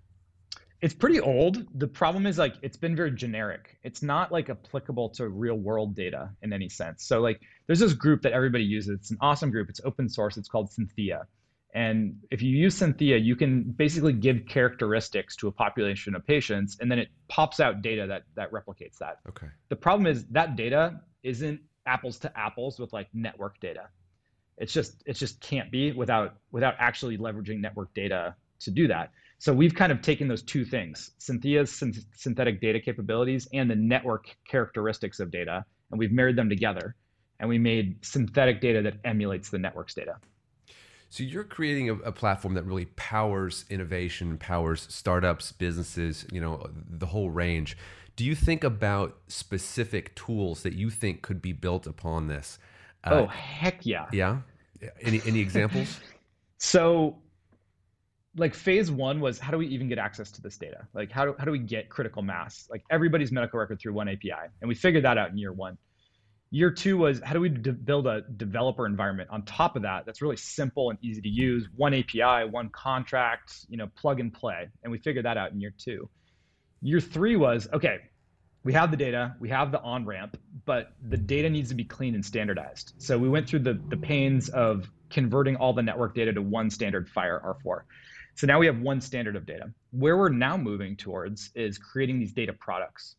it's 0.84 0.92
pretty 0.92 1.18
old. 1.18 1.66
The 1.78 1.88
problem 1.88 2.26
is 2.26 2.36
like 2.36 2.56
it's 2.60 2.76
been 2.76 2.94
very 2.94 3.10
generic. 3.10 3.78
It's 3.84 4.02
not 4.02 4.30
like 4.30 4.50
applicable 4.50 5.08
to 5.10 5.28
real 5.30 5.54
world 5.54 5.96
data 5.96 6.28
in 6.42 6.52
any 6.52 6.68
sense. 6.68 7.04
So 7.04 7.22
like 7.22 7.40
there's 7.66 7.78
this 7.78 7.94
group 7.94 8.20
that 8.20 8.32
everybody 8.32 8.64
uses. 8.64 8.90
It's 8.90 9.10
an 9.10 9.16
awesome 9.22 9.50
group. 9.50 9.70
It's 9.70 9.80
open 9.86 10.10
source. 10.10 10.36
It's 10.36 10.46
called 10.46 10.70
Synthea. 10.70 11.24
And 11.74 12.22
if 12.30 12.40
you 12.40 12.56
use 12.56 12.78
Synthea, 12.78 13.22
you 13.22 13.34
can 13.34 13.64
basically 13.64 14.12
give 14.12 14.46
characteristics 14.48 15.34
to 15.36 15.48
a 15.48 15.52
population 15.52 16.14
of 16.14 16.24
patients, 16.24 16.76
and 16.80 16.88
then 16.90 17.00
it 17.00 17.08
pops 17.28 17.58
out 17.58 17.82
data 17.82 18.06
that 18.06 18.22
that 18.36 18.52
replicates 18.52 18.98
that. 18.98 19.18
Okay. 19.28 19.48
The 19.70 19.76
problem 19.76 20.06
is 20.06 20.24
that 20.26 20.54
data 20.54 21.00
isn't 21.24 21.60
apples 21.86 22.18
to 22.20 22.38
apples 22.38 22.78
with 22.78 22.92
like 22.92 23.08
network 23.12 23.58
data. 23.60 23.88
It's 24.56 24.72
just 24.72 25.02
it 25.04 25.14
just 25.14 25.40
can't 25.40 25.70
be 25.72 25.90
without 25.90 26.36
without 26.52 26.74
actually 26.78 27.18
leveraging 27.18 27.60
network 27.60 27.92
data 27.92 28.36
to 28.60 28.70
do 28.70 28.86
that. 28.86 29.10
So 29.38 29.52
we've 29.52 29.74
kind 29.74 29.90
of 29.90 30.00
taken 30.00 30.28
those 30.28 30.42
two 30.42 30.64
things, 30.64 31.10
Synthea's 31.18 31.70
synth- 31.70 32.06
synthetic 32.14 32.60
data 32.60 32.78
capabilities 32.80 33.48
and 33.52 33.68
the 33.68 33.74
network 33.74 34.34
characteristics 34.48 35.18
of 35.18 35.32
data, 35.32 35.64
and 35.90 35.98
we've 35.98 36.12
married 36.12 36.36
them 36.36 36.48
together, 36.48 36.94
and 37.40 37.48
we 37.48 37.58
made 37.58 38.04
synthetic 38.04 38.60
data 38.60 38.80
that 38.82 38.94
emulates 39.04 39.50
the 39.50 39.58
network's 39.58 39.92
data. 39.92 40.16
So 41.10 41.22
you're 41.22 41.44
creating 41.44 41.90
a, 41.90 41.94
a, 41.94 42.12
platform 42.12 42.54
that 42.54 42.64
really 42.64 42.86
powers 42.96 43.64
innovation, 43.70 44.36
powers 44.36 44.86
startups, 44.90 45.52
businesses, 45.52 46.26
you 46.32 46.40
know, 46.40 46.68
the 46.90 47.06
whole 47.06 47.30
range. 47.30 47.76
Do 48.16 48.24
you 48.24 48.34
think 48.34 48.64
about 48.64 49.16
specific 49.28 50.14
tools 50.16 50.62
that 50.62 50.74
you 50.74 50.90
think 50.90 51.22
could 51.22 51.40
be 51.40 51.52
built 51.52 51.86
upon 51.86 52.28
this? 52.28 52.58
Uh, 53.04 53.14
oh 53.14 53.26
heck 53.26 53.84
yeah! 53.84 54.06
Yeah. 54.12 54.38
Any 55.00 55.20
any 55.26 55.40
examples? 55.40 56.00
so, 56.58 57.16
like 58.36 58.54
phase 58.54 58.90
one 58.90 59.20
was 59.20 59.38
how 59.38 59.50
do 59.50 59.58
we 59.58 59.66
even 59.66 59.88
get 59.88 59.98
access 59.98 60.30
to 60.32 60.42
this 60.42 60.56
data? 60.56 60.86
Like 60.94 61.10
how 61.10 61.24
do 61.24 61.34
how 61.38 61.44
do 61.44 61.50
we 61.50 61.58
get 61.58 61.88
critical 61.88 62.22
mass? 62.22 62.68
Like 62.70 62.82
everybody's 62.90 63.32
medical 63.32 63.58
record 63.58 63.80
through 63.80 63.94
one 63.94 64.08
API, 64.08 64.48
and 64.60 64.68
we 64.68 64.74
figured 64.74 65.04
that 65.04 65.18
out 65.18 65.30
in 65.30 65.38
year 65.38 65.52
one. 65.52 65.76
Year 66.54 66.70
two 66.70 66.96
was 66.96 67.20
how 67.24 67.32
do 67.32 67.40
we 67.40 67.48
de- 67.48 67.72
build 67.72 68.06
a 68.06 68.20
developer 68.36 68.86
environment 68.86 69.28
on 69.32 69.42
top 69.42 69.74
of 69.74 69.82
that 69.82 70.06
that's 70.06 70.22
really 70.22 70.36
simple 70.36 70.90
and 70.90 70.98
easy 71.02 71.20
to 71.20 71.28
use, 71.28 71.66
one 71.74 71.92
API, 71.92 72.48
one 72.48 72.68
contract, 72.68 73.66
you 73.68 73.76
know, 73.76 73.88
plug 73.96 74.20
and 74.20 74.32
play, 74.32 74.68
and 74.84 74.92
we 74.92 74.98
figured 74.98 75.24
that 75.24 75.36
out 75.36 75.50
in 75.50 75.60
year 75.60 75.74
two. 75.76 76.08
Year 76.80 77.00
three 77.00 77.34
was 77.34 77.66
okay, 77.72 78.02
we 78.62 78.72
have 78.72 78.92
the 78.92 78.96
data, 78.96 79.34
we 79.40 79.48
have 79.48 79.72
the 79.72 79.80
on 79.80 80.06
ramp, 80.06 80.38
but 80.64 80.92
the 81.02 81.16
data 81.16 81.50
needs 81.50 81.70
to 81.70 81.74
be 81.74 81.82
clean 81.82 82.14
and 82.14 82.24
standardized. 82.24 82.94
So 82.98 83.18
we 83.18 83.28
went 83.28 83.48
through 83.48 83.64
the, 83.64 83.74
the 83.88 83.96
pains 83.96 84.48
of 84.48 84.88
converting 85.10 85.56
all 85.56 85.72
the 85.72 85.82
network 85.82 86.14
data 86.14 86.32
to 86.34 86.40
one 86.40 86.70
standard 86.70 87.08
FHIR 87.08 87.56
R4. 87.64 87.80
So 88.36 88.46
now 88.46 88.60
we 88.60 88.66
have 88.66 88.78
one 88.78 89.00
standard 89.00 89.34
of 89.34 89.44
data. 89.44 89.72
Where 89.90 90.16
we're 90.16 90.28
now 90.28 90.56
moving 90.56 90.94
towards 90.96 91.50
is 91.56 91.78
creating 91.78 92.20
these 92.20 92.32
data 92.32 92.52
products, 92.52 93.16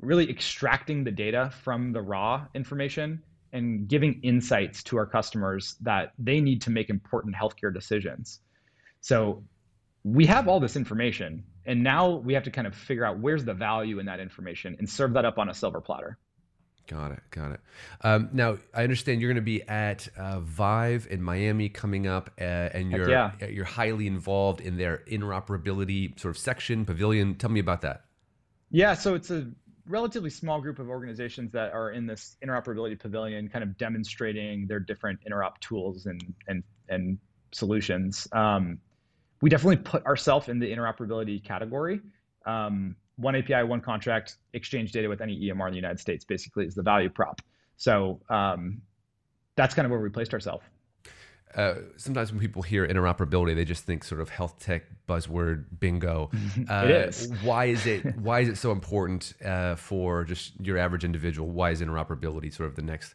really 0.00 0.28
extracting 0.30 1.04
the 1.04 1.10
data 1.10 1.50
from 1.62 1.92
the 1.92 2.00
raw 2.00 2.46
information 2.54 3.22
and 3.52 3.88
giving 3.88 4.20
insights 4.22 4.82
to 4.84 4.96
our 4.96 5.06
customers 5.06 5.76
that 5.80 6.12
they 6.18 6.40
need 6.40 6.62
to 6.62 6.70
make 6.70 6.90
important 6.90 7.34
healthcare 7.34 7.72
decisions. 7.72 8.40
So 9.00 9.42
we 10.04 10.26
have 10.26 10.48
all 10.48 10.60
this 10.60 10.76
information 10.76 11.44
and 11.68 11.82
now 11.82 12.08
we 12.08 12.32
have 12.32 12.42
to 12.44 12.50
kind 12.50 12.66
of 12.66 12.74
figure 12.74 13.04
out 13.04 13.18
where's 13.18 13.44
the 13.44 13.54
value 13.54 13.98
in 13.98 14.06
that 14.06 14.20
information 14.20 14.74
and 14.78 14.88
serve 14.88 15.12
that 15.12 15.24
up 15.24 15.38
on 15.38 15.48
a 15.48 15.54
silver 15.54 15.80
platter 15.80 16.18
got 16.86 17.12
it 17.12 17.20
got 17.30 17.50
it 17.50 17.60
um, 18.02 18.30
now 18.32 18.56
i 18.74 18.82
understand 18.82 19.20
you're 19.20 19.28
going 19.28 19.36
to 19.36 19.42
be 19.42 19.62
at 19.68 20.08
uh, 20.16 20.40
vive 20.40 21.06
in 21.10 21.22
miami 21.22 21.68
coming 21.68 22.06
up 22.06 22.30
uh, 22.40 22.44
and 22.44 22.90
you're 22.90 23.10
yeah. 23.10 23.32
you're 23.46 23.64
highly 23.64 24.06
involved 24.06 24.60
in 24.60 24.78
their 24.78 25.02
interoperability 25.10 26.18
sort 26.18 26.34
of 26.34 26.38
section 26.38 26.84
pavilion 26.86 27.34
tell 27.34 27.50
me 27.50 27.60
about 27.60 27.82
that 27.82 28.04
yeah 28.70 28.94
so 28.94 29.14
it's 29.14 29.30
a 29.30 29.46
relatively 29.88 30.30
small 30.30 30.60
group 30.60 30.78
of 30.78 30.88
organizations 30.88 31.50
that 31.52 31.72
are 31.72 31.92
in 31.92 32.06
this 32.06 32.36
interoperability 32.44 32.98
pavilion 32.98 33.48
kind 33.48 33.62
of 33.62 33.76
demonstrating 33.78 34.66
their 34.66 34.80
different 34.80 35.18
interop 35.28 35.58
tools 35.60 36.06
and 36.06 36.34
and 36.46 36.62
and 36.88 37.18
solutions 37.52 38.28
um, 38.32 38.78
we 39.40 39.50
definitely 39.50 39.76
put 39.76 40.04
ourselves 40.04 40.48
in 40.48 40.58
the 40.58 40.66
interoperability 40.66 41.42
category. 41.42 42.00
Um, 42.46 42.96
one 43.16 43.36
API, 43.36 43.62
one 43.64 43.80
contract, 43.80 44.36
exchange 44.52 44.92
data 44.92 45.08
with 45.08 45.20
any 45.20 45.38
EMR 45.38 45.66
in 45.66 45.72
the 45.72 45.76
United 45.76 46.00
States 46.00 46.24
basically 46.24 46.66
is 46.66 46.74
the 46.74 46.82
value 46.82 47.08
prop. 47.08 47.40
So 47.76 48.20
um, 48.28 48.80
that's 49.56 49.74
kind 49.74 49.86
of 49.86 49.90
where 49.90 50.00
we 50.00 50.08
placed 50.08 50.34
ourselves. 50.34 50.64
Uh, 51.54 51.74
sometimes 51.96 52.30
when 52.30 52.40
people 52.40 52.62
hear 52.62 52.86
interoperability, 52.86 53.54
they 53.54 53.64
just 53.64 53.84
think 53.84 54.04
sort 54.04 54.20
of 54.20 54.28
health 54.28 54.58
tech 54.58 54.84
buzzword 55.08 55.64
bingo. 55.80 56.30
Uh, 56.68 56.84
it 56.84 56.90
is. 56.90 57.32
Why 57.42 57.66
is 57.66 57.86
it? 57.86 58.16
Why 58.18 58.40
is 58.40 58.48
it 58.48 58.56
so 58.58 58.72
important 58.72 59.32
uh, 59.44 59.76
for 59.76 60.24
just 60.24 60.52
your 60.60 60.76
average 60.76 61.04
individual? 61.04 61.48
Why 61.48 61.70
is 61.70 61.80
interoperability 61.80 62.52
sort 62.52 62.68
of 62.68 62.76
the 62.76 62.82
next 62.82 63.14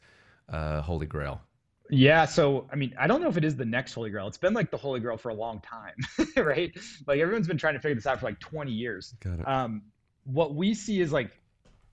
uh, 0.49 0.81
holy 0.81 1.05
grail? 1.05 1.41
Yeah, 1.89 2.25
so 2.25 2.67
I 2.71 2.75
mean, 2.75 2.95
I 2.97 3.07
don't 3.07 3.21
know 3.21 3.29
if 3.29 3.37
it 3.37 3.43
is 3.43 3.55
the 3.55 3.65
next 3.65 3.93
Holy 3.93 4.09
Grail. 4.09 4.27
It's 4.27 4.37
been 4.37 4.53
like 4.53 4.71
the 4.71 4.77
Holy 4.77 4.99
Grail 4.99 5.17
for 5.17 5.29
a 5.29 5.33
long 5.33 5.61
time, 5.61 5.93
right? 6.37 6.71
Like 7.05 7.19
everyone's 7.19 7.47
been 7.47 7.57
trying 7.57 7.75
to 7.75 7.79
figure 7.79 7.95
this 7.95 8.07
out 8.07 8.19
for 8.19 8.25
like 8.25 8.39
20 8.39 8.71
years. 8.71 9.13
Got 9.19 9.39
it. 9.39 9.47
Um, 9.47 9.83
what 10.23 10.55
we 10.55 10.73
see 10.73 11.01
is 11.01 11.11
like 11.11 11.37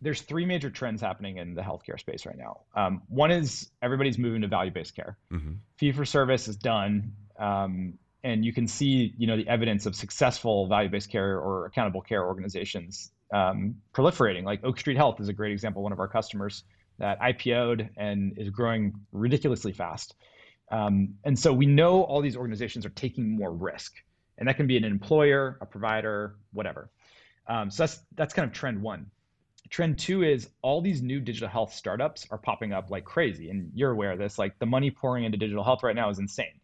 there's 0.02 0.22
three 0.22 0.46
major 0.46 0.70
trends 0.70 1.00
happening 1.00 1.36
in 1.36 1.54
the 1.54 1.62
healthcare 1.62 1.98
space 1.98 2.24
right 2.26 2.38
now. 2.38 2.60
Um, 2.74 3.02
one 3.08 3.30
is 3.30 3.70
everybody's 3.82 4.18
moving 4.18 4.42
to 4.42 4.48
value-based 4.48 4.94
care. 4.94 5.18
Mm-hmm. 5.32 5.52
Fee 5.76 5.92
for 5.92 6.04
service 6.04 6.48
is 6.48 6.56
done, 6.56 7.12
um, 7.38 7.94
and 8.24 8.44
you 8.44 8.52
can 8.52 8.66
see 8.66 9.14
you 9.16 9.26
know 9.26 9.36
the 9.36 9.48
evidence 9.48 9.86
of 9.86 9.94
successful 9.94 10.66
value-based 10.66 11.10
care 11.10 11.38
or 11.38 11.66
accountable 11.66 12.00
care 12.00 12.24
organizations 12.24 13.10
um, 13.32 13.76
proliferating. 13.94 14.44
Like 14.44 14.64
Oak 14.64 14.78
Street 14.78 14.96
Health 14.96 15.20
is 15.20 15.28
a 15.28 15.32
great 15.32 15.52
example. 15.52 15.82
One 15.82 15.92
of 15.92 16.00
our 16.00 16.08
customers 16.08 16.64
that 16.98 17.20
IPO'd 17.20 17.88
and 17.96 18.38
is 18.38 18.50
growing 18.50 18.94
ridiculously 19.12 19.72
fast. 19.72 20.14
Um, 20.70 21.14
and 21.24 21.36
so 21.38 21.52
we 21.52 21.66
know 21.66 22.02
all 22.04 22.20
these 22.20 22.36
organizations 22.36 22.86
are 22.86 22.90
taking 22.90 23.36
more 23.36 23.52
risk, 23.52 23.94
and 24.38 24.48
that 24.48 24.56
can 24.56 24.66
be 24.66 24.76
an 24.76 24.84
employer, 24.84 25.58
a 25.60 25.66
provider, 25.66 26.36
whatever. 26.52 26.90
Um, 27.48 27.70
so 27.70 27.82
that's 27.82 28.00
that's 28.14 28.34
kind 28.34 28.46
of 28.46 28.54
trend 28.54 28.80
one. 28.80 29.10
Trend 29.70 29.98
two 29.98 30.22
is 30.22 30.50
all 30.62 30.80
these 30.80 31.00
new 31.00 31.20
digital 31.20 31.48
health 31.48 31.72
startups 31.72 32.26
are 32.30 32.38
popping 32.38 32.72
up 32.72 32.90
like 32.90 33.04
crazy, 33.04 33.50
and 33.50 33.70
you're 33.74 33.92
aware 33.92 34.12
of 34.12 34.18
this. 34.18 34.38
Like 34.38 34.58
the 34.58 34.66
money 34.66 34.90
pouring 34.90 35.24
into 35.24 35.38
digital 35.38 35.62
health 35.62 35.82
right 35.82 35.94
now 35.94 36.10
is 36.10 36.18
insane. 36.18 36.60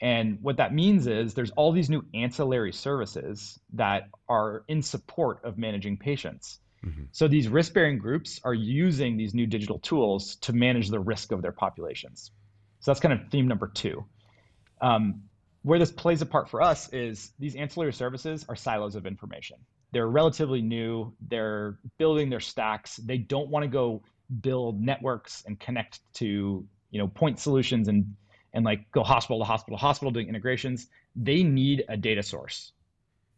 And 0.00 0.38
what 0.42 0.58
that 0.58 0.74
means 0.74 1.06
is 1.06 1.32
there's 1.32 1.52
all 1.52 1.72
these 1.72 1.88
new 1.88 2.04
ancillary 2.12 2.72
services 2.72 3.58
that 3.72 4.08
are 4.28 4.64
in 4.68 4.82
support 4.82 5.40
of 5.44 5.56
managing 5.56 5.96
patients. 5.96 6.58
Mm-hmm. 6.84 7.04
So 7.12 7.28
these 7.28 7.48
risk 7.48 7.72
bearing 7.72 7.98
groups 7.98 8.40
are 8.44 8.52
using 8.52 9.16
these 9.16 9.32
new 9.32 9.46
digital 9.46 9.78
tools 9.78 10.36
to 10.42 10.52
manage 10.52 10.90
the 10.90 11.00
risk 11.00 11.32
of 11.32 11.40
their 11.40 11.52
populations. 11.52 12.30
So 12.80 12.90
that's 12.90 13.00
kind 13.00 13.18
of 13.18 13.30
theme 13.30 13.48
number 13.48 13.68
two. 13.68 14.04
Um, 14.82 15.22
where 15.62 15.78
this 15.78 15.90
plays 15.90 16.20
a 16.20 16.26
part 16.26 16.50
for 16.50 16.60
us 16.60 16.92
is 16.92 17.32
these 17.38 17.56
ancillary 17.56 17.94
services 17.94 18.44
are 18.50 18.56
silos 18.56 18.96
of 18.96 19.06
information. 19.06 19.56
They're 19.94 20.08
relatively 20.08 20.60
new, 20.60 21.14
they're 21.28 21.78
building 21.96 22.28
their 22.28 22.40
stacks. 22.40 22.96
They 22.96 23.16
don't 23.16 23.48
want 23.48 23.62
to 23.62 23.68
go 23.68 24.02
build 24.42 24.80
networks 24.80 25.42
and 25.46 25.58
connect 25.58 26.00
to 26.14 26.66
you 26.90 26.98
know 26.98 27.08
point 27.08 27.38
solutions 27.38 27.88
and 27.88 28.14
and 28.52 28.64
like 28.64 28.90
go 28.90 29.02
hospital 29.02 29.38
to 29.38 29.44
hospital 29.44 29.78
to 29.78 29.80
hospital 29.80 30.10
doing 30.10 30.28
integrations 30.28 30.88
they 31.14 31.42
need 31.42 31.84
a 31.88 31.96
data 31.96 32.22
source 32.22 32.72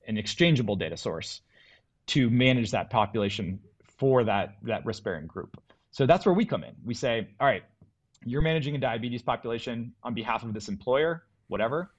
an 0.06 0.16
exchangeable 0.16 0.76
data 0.76 0.96
source 0.96 1.40
to 2.06 2.30
manage 2.30 2.70
that 2.70 2.90
population 2.90 3.58
for 3.98 4.24
that 4.24 4.56
that 4.62 4.84
risk 4.84 5.02
bearing 5.04 5.26
group. 5.26 5.60
So 5.90 6.06
that's 6.06 6.26
where 6.26 6.34
we 6.34 6.44
come 6.44 6.62
in. 6.64 6.74
We 6.84 6.94
say, 6.94 7.28
all 7.40 7.46
right, 7.46 7.64
you're 8.24 8.42
managing 8.42 8.74
a 8.76 8.78
diabetes 8.78 9.22
population 9.22 9.92
on 10.02 10.14
behalf 10.14 10.42
of 10.42 10.52
this 10.52 10.68
employer, 10.68 11.24
whatever. 11.48 11.90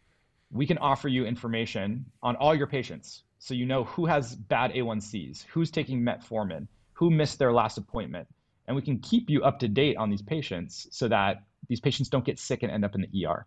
We 0.51 0.65
can 0.65 0.77
offer 0.77 1.07
you 1.07 1.25
information 1.25 2.05
on 2.21 2.35
all 2.37 2.55
your 2.55 2.67
patients. 2.67 3.23
So 3.39 3.53
you 3.53 3.65
know 3.65 3.83
who 3.85 4.05
has 4.05 4.35
bad 4.35 4.73
A1Cs, 4.73 5.45
who's 5.45 5.71
taking 5.71 6.01
metformin, 6.01 6.67
who 6.93 7.09
missed 7.09 7.39
their 7.39 7.53
last 7.53 7.77
appointment. 7.77 8.27
And 8.67 8.75
we 8.75 8.81
can 8.81 8.99
keep 8.99 9.29
you 9.29 9.43
up 9.43 9.59
to 9.59 9.67
date 9.67 9.97
on 9.97 10.09
these 10.09 10.21
patients 10.21 10.87
so 10.91 11.07
that 11.07 11.43
these 11.69 11.79
patients 11.79 12.09
don't 12.09 12.25
get 12.25 12.39
sick 12.39 12.63
and 12.63 12.71
end 12.71 12.83
up 12.83 12.95
in 12.95 13.01
the 13.01 13.25
ER. 13.25 13.45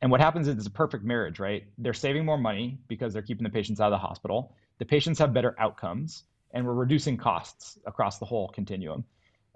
And 0.00 0.10
what 0.10 0.20
happens 0.20 0.48
is 0.48 0.56
it's 0.56 0.66
a 0.66 0.70
perfect 0.70 1.04
marriage, 1.04 1.38
right? 1.40 1.64
They're 1.78 1.94
saving 1.94 2.24
more 2.24 2.38
money 2.38 2.78
because 2.88 3.12
they're 3.12 3.22
keeping 3.22 3.44
the 3.44 3.50
patients 3.50 3.80
out 3.80 3.86
of 3.86 3.92
the 3.92 4.06
hospital 4.06 4.54
the 4.82 4.86
patients 4.86 5.20
have 5.20 5.32
better 5.32 5.54
outcomes, 5.60 6.24
and 6.52 6.66
we're 6.66 6.74
reducing 6.74 7.16
costs 7.16 7.78
across 7.86 8.18
the 8.18 8.24
whole 8.24 8.48
continuum. 8.48 9.04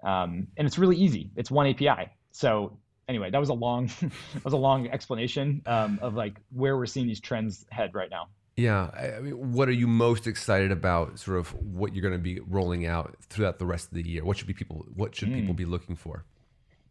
Um, 0.01 0.47
and 0.55 0.65
it's 0.65 0.77
really 0.77 0.95
easy. 0.95 1.31
It's 1.35 1.51
one 1.51 1.67
API. 1.67 2.09
So 2.31 2.77
anyway, 3.09 3.29
that 3.29 3.37
was 3.37 3.49
a 3.49 3.53
long, 3.53 3.87
that 4.01 4.45
was 4.45 4.53
a 4.53 4.57
long 4.57 4.87
explanation 4.87 5.61
um, 5.65 5.99
of 6.01 6.15
like 6.15 6.39
where 6.51 6.77
we're 6.77 6.85
seeing 6.85 7.07
these 7.07 7.19
trends 7.19 7.65
head 7.71 7.93
right 7.93 8.09
now. 8.09 8.29
Yeah, 8.57 8.89
I 9.17 9.19
mean, 9.19 9.53
what 9.53 9.69
are 9.69 9.73
you 9.73 9.85
most 9.85 10.25
excited 10.25 10.71
about? 10.71 11.19
Sort 11.19 11.37
of 11.37 11.53
what 11.63 11.93
you're 11.93 12.01
going 12.01 12.15
to 12.15 12.19
be 12.19 12.39
rolling 12.39 12.87
out 12.87 13.15
throughout 13.29 13.59
the 13.59 13.67
rest 13.67 13.89
of 13.89 13.93
the 13.93 14.07
year. 14.07 14.25
What 14.25 14.35
should 14.35 14.47
be 14.47 14.53
people? 14.53 14.83
What 14.95 15.15
should 15.15 15.29
mm. 15.29 15.35
people 15.35 15.53
be 15.53 15.65
looking 15.65 15.95
for? 15.95 16.25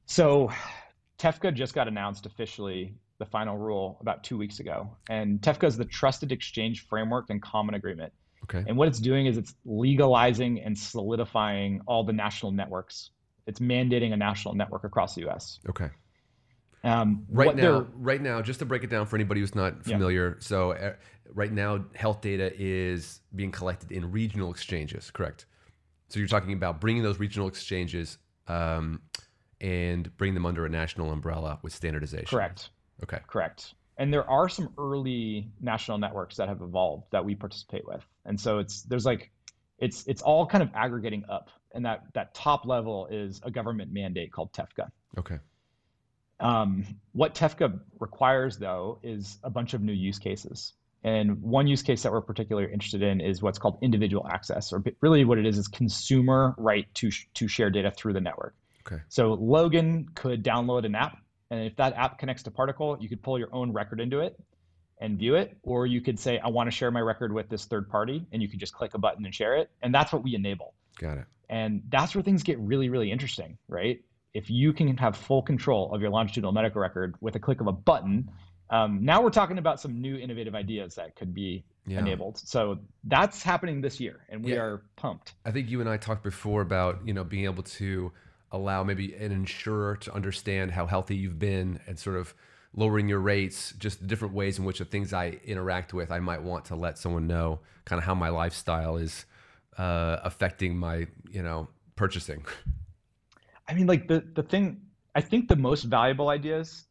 So, 0.06 0.52
TEFCA 1.18 1.52
just 1.52 1.74
got 1.74 1.88
announced 1.88 2.24
officially 2.24 2.94
the 3.18 3.26
final 3.26 3.56
rule 3.58 3.98
about 4.00 4.22
two 4.22 4.38
weeks 4.38 4.60
ago, 4.60 4.96
and 5.10 5.40
TEFCA 5.40 5.64
is 5.64 5.76
the 5.76 5.84
Trusted 5.84 6.30
Exchange 6.30 6.86
Framework 6.86 7.30
and 7.30 7.42
Common 7.42 7.74
Agreement. 7.74 8.12
Okay. 8.44 8.64
And 8.68 8.76
what 8.76 8.86
it's 8.86 9.00
doing 9.00 9.26
is 9.26 9.36
it's 9.36 9.54
legalizing 9.64 10.60
and 10.60 10.78
solidifying 10.78 11.80
all 11.86 12.04
the 12.04 12.12
national 12.12 12.52
networks. 12.52 13.10
It's 13.48 13.58
mandating 13.58 14.12
a 14.12 14.16
national 14.16 14.54
network 14.54 14.84
across 14.84 15.16
the 15.16 15.22
U.S. 15.22 15.58
Okay. 15.68 15.90
Um, 16.86 17.26
Right 17.28 17.56
now, 17.56 17.86
right 17.94 18.20
now, 18.20 18.40
just 18.42 18.60
to 18.60 18.64
break 18.64 18.84
it 18.84 18.90
down 18.90 19.06
for 19.06 19.16
anybody 19.16 19.40
who's 19.40 19.54
not 19.54 19.74
Yeah. 19.86 19.94
familiar, 19.94 20.36
so 20.40 20.72
uh, 20.72 20.94
right 21.32 21.52
now, 21.52 21.84
health 21.94 22.20
data 22.20 22.52
is 22.56 23.20
being 23.34 23.50
collected 23.50 23.90
in 23.90 24.12
regional 24.12 24.50
exchanges, 24.50 25.10
correct? 25.10 25.46
So 26.08 26.20
you're 26.20 26.28
talking 26.28 26.52
about 26.52 26.80
bringing 26.80 27.02
those 27.02 27.18
regional 27.18 27.48
exchanges 27.48 28.18
um, 28.46 29.02
and 29.60 30.16
bring 30.16 30.34
them 30.34 30.46
under 30.46 30.64
a 30.64 30.68
national 30.68 31.10
umbrella 31.10 31.58
with 31.62 31.72
standardization. 31.72 32.26
correct. 32.26 32.70
Okay. 33.02 33.18
Correct. 33.26 33.74
And 33.98 34.12
there 34.12 34.28
are 34.30 34.48
some 34.48 34.72
early 34.78 35.50
national 35.60 35.98
networks 35.98 36.36
that 36.36 36.48
have 36.48 36.60
evolved 36.62 37.06
that 37.10 37.24
we 37.24 37.34
participate 37.34 37.86
with. 37.86 38.06
And 38.26 38.38
so 38.40 38.58
it's 38.58 38.82
there's 38.82 39.04
like 39.06 39.30
it's 39.78 40.06
it's 40.06 40.22
all 40.22 40.46
kind 40.46 40.62
of 40.62 40.70
aggregating 40.74 41.24
up. 41.28 41.50
And 41.74 41.84
that 41.84 42.04
that 42.14 42.34
top 42.34 42.66
level 42.66 43.06
is 43.10 43.40
a 43.42 43.50
government 43.50 43.92
mandate 43.92 44.32
called 44.32 44.52
TEFCA. 44.52 44.88
Okay. 45.18 45.38
Um, 46.38 46.84
what 47.12 47.34
TEFCA 47.34 47.80
requires 47.98 48.58
though 48.58 48.98
is 49.02 49.38
a 49.42 49.50
bunch 49.50 49.74
of 49.74 49.82
new 49.82 49.92
use 49.92 50.18
cases. 50.18 50.74
And 51.02 51.40
one 51.40 51.68
use 51.68 51.82
case 51.82 52.02
that 52.02 52.10
we're 52.10 52.20
particularly 52.20 52.72
interested 52.72 53.02
in 53.02 53.20
is 53.20 53.40
what's 53.40 53.58
called 53.58 53.78
individual 53.80 54.26
access, 54.28 54.72
or 54.72 54.82
really 55.00 55.24
what 55.24 55.38
it 55.38 55.46
is 55.46 55.56
is 55.56 55.68
consumer 55.68 56.54
right 56.58 56.92
to 56.94 57.10
sh- 57.10 57.28
to 57.34 57.46
share 57.46 57.70
data 57.70 57.92
through 57.92 58.14
the 58.14 58.20
network. 58.20 58.56
Okay. 58.86 59.00
So 59.08 59.34
Logan 59.34 60.08
could 60.14 60.42
download 60.42 60.84
an 60.84 60.96
app, 60.96 61.18
and 61.50 61.64
if 61.64 61.76
that 61.76 61.94
app 61.94 62.18
connects 62.18 62.42
to 62.44 62.50
Particle, 62.50 62.96
you 63.00 63.08
could 63.08 63.22
pull 63.22 63.38
your 63.38 63.54
own 63.54 63.72
record 63.72 64.00
into 64.00 64.20
it 64.20 64.36
and 65.00 65.18
view 65.18 65.36
it, 65.36 65.56
or 65.62 65.86
you 65.86 66.00
could 66.00 66.18
say, 66.18 66.38
I 66.38 66.48
want 66.48 66.68
to 66.68 66.70
share 66.70 66.90
my 66.90 67.00
record 67.00 67.32
with 67.32 67.48
this 67.48 67.66
third 67.66 67.88
party, 67.88 68.26
and 68.32 68.42
you 68.42 68.48
could 68.48 68.58
just 68.58 68.72
click 68.72 68.94
a 68.94 68.98
button 68.98 69.24
and 69.24 69.34
share 69.34 69.56
it. 69.56 69.70
And 69.82 69.94
that's 69.94 70.12
what 70.12 70.24
we 70.24 70.34
enable. 70.34 70.74
Got 70.98 71.18
it. 71.18 71.24
And 71.48 71.82
that's 71.88 72.14
where 72.14 72.24
things 72.24 72.42
get 72.42 72.58
really, 72.58 72.88
really 72.88 73.12
interesting, 73.12 73.58
right? 73.68 74.00
If 74.36 74.50
you 74.50 74.74
can 74.74 74.94
have 74.98 75.16
full 75.16 75.40
control 75.40 75.94
of 75.94 76.02
your 76.02 76.10
longitudinal 76.10 76.52
medical 76.52 76.78
record 76.82 77.14
with 77.22 77.36
a 77.36 77.38
click 77.38 77.62
of 77.62 77.68
a 77.68 77.72
button, 77.72 78.28
um, 78.68 79.02
now 79.02 79.22
we're 79.22 79.30
talking 79.30 79.56
about 79.56 79.80
some 79.80 79.98
new 80.02 80.14
innovative 80.16 80.54
ideas 80.54 80.94
that 80.96 81.16
could 81.16 81.32
be 81.32 81.64
Yeah. 81.86 82.00
enabled. 82.00 82.36
So 82.36 82.80
that's 83.04 83.42
happening 83.42 83.80
this 83.80 83.98
year, 83.98 84.26
and 84.28 84.44
we 84.44 84.52
Yeah. 84.52 84.60
are 84.60 84.82
pumped. 84.96 85.32
I 85.46 85.52
think 85.52 85.70
you 85.70 85.80
and 85.80 85.88
I 85.88 85.96
talked 85.96 86.22
before 86.22 86.60
about 86.60 87.06
you 87.06 87.14
know 87.14 87.24
being 87.24 87.44
able 87.46 87.62
to 87.62 88.12
allow 88.52 88.84
maybe 88.84 89.14
an 89.14 89.32
insurer 89.32 89.96
to 89.96 90.12
understand 90.12 90.72
how 90.72 90.84
healthy 90.86 91.16
you've 91.16 91.38
been 91.38 91.80
and 91.86 91.98
sort 91.98 92.16
of 92.16 92.34
lowering 92.74 93.08
your 93.08 93.20
rates, 93.20 93.72
just 93.78 94.00
the 94.00 94.06
different 94.06 94.34
ways 94.34 94.58
in 94.58 94.66
which 94.66 94.80
the 94.80 94.84
things 94.84 95.14
I 95.14 95.40
interact 95.44 95.94
with, 95.94 96.10
I 96.12 96.20
might 96.20 96.42
want 96.42 96.66
to 96.66 96.76
let 96.76 96.98
someone 96.98 97.26
know 97.26 97.60
kind 97.86 97.98
of 97.98 98.04
how 98.04 98.14
my 98.14 98.28
lifestyle 98.28 98.98
is 98.98 99.24
uh, 99.78 100.18
affecting 100.22 100.76
my 100.76 101.06
you 101.30 101.42
know 101.42 101.68
purchasing. 101.94 102.44
I 103.68 103.74
mean, 103.74 103.86
like 103.86 104.08
the 104.08 104.24
the 104.34 104.42
thing, 104.42 104.80
I 105.14 105.20
think 105.20 105.48
the 105.48 105.56
most 105.56 105.84
valuable 105.84 106.28
ideas 106.28 106.84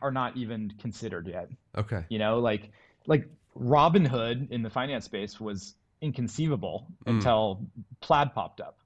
are 0.00 0.10
not 0.12 0.36
even 0.36 0.72
considered 0.80 1.26
yet. 1.26 1.48
Okay. 1.76 2.04
You 2.08 2.18
know, 2.18 2.38
like 2.38 2.70
like 3.06 3.28
Robinhood 3.58 4.50
in 4.50 4.62
the 4.62 4.70
finance 4.70 5.04
space 5.04 5.40
was 5.40 5.74
inconceivable 6.00 6.86
Mm. 7.06 7.12
until 7.14 7.66
Plaid 8.00 8.34
popped 8.34 8.60
up, 8.60 8.78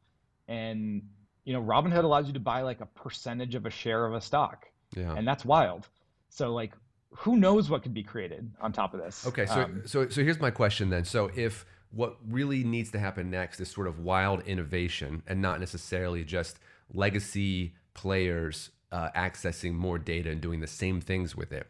and 0.48 1.02
you 1.44 1.52
know, 1.52 1.62
Robinhood 1.62 2.04
allows 2.04 2.26
you 2.26 2.32
to 2.34 2.40
buy 2.40 2.62
like 2.62 2.80
a 2.80 2.86
percentage 2.86 3.54
of 3.54 3.64
a 3.66 3.70
share 3.70 4.06
of 4.06 4.14
a 4.14 4.20
stock, 4.20 4.66
Yeah. 4.96 5.14
and 5.16 5.26
that's 5.26 5.44
wild. 5.44 5.88
So 6.30 6.52
like, 6.52 6.74
who 7.10 7.36
knows 7.38 7.70
what 7.70 7.82
could 7.82 7.94
be 7.94 8.02
created 8.02 8.50
on 8.60 8.72
top 8.72 8.92
of 8.94 9.00
this? 9.00 9.26
Okay, 9.26 9.46
so 9.46 9.62
Um, 9.62 9.82
so 9.86 10.08
so 10.08 10.22
here's 10.22 10.40
my 10.40 10.50
question 10.50 10.90
then. 10.90 11.04
So 11.04 11.30
if 11.34 11.64
what 11.90 12.18
really 12.26 12.64
needs 12.64 12.90
to 12.90 12.98
happen 12.98 13.30
next 13.30 13.60
is 13.60 13.70
sort 13.70 13.86
of 13.86 13.98
wild 13.98 14.40
innovation 14.42 15.22
and 15.26 15.40
not 15.40 15.58
necessarily 15.58 16.22
just 16.22 16.58
legacy 16.92 17.74
players 17.94 18.70
uh, 18.92 19.10
accessing 19.16 19.74
more 19.74 19.98
data 19.98 20.30
and 20.30 20.40
doing 20.40 20.60
the 20.60 20.66
same 20.66 21.00
things 21.00 21.36
with 21.36 21.52
it. 21.52 21.66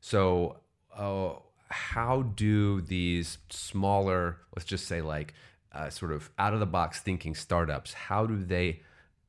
So 0.00 0.58
uh, 0.96 1.34
how 1.68 2.22
do 2.22 2.80
these 2.80 3.38
smaller, 3.50 4.38
let's 4.56 4.66
just 4.66 4.86
say 4.86 5.00
like 5.02 5.34
uh, 5.72 5.90
sort 5.90 6.12
of 6.12 6.30
out 6.38 6.54
of 6.54 6.60
the 6.60 6.66
box 6.66 7.00
thinking 7.00 7.34
startups, 7.34 7.92
how 7.92 8.26
do 8.26 8.42
they 8.42 8.80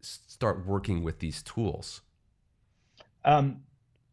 start 0.02 0.66
working 0.66 1.04
with 1.04 1.20
these 1.20 1.42
tools? 1.44 2.02
um, 3.26 3.62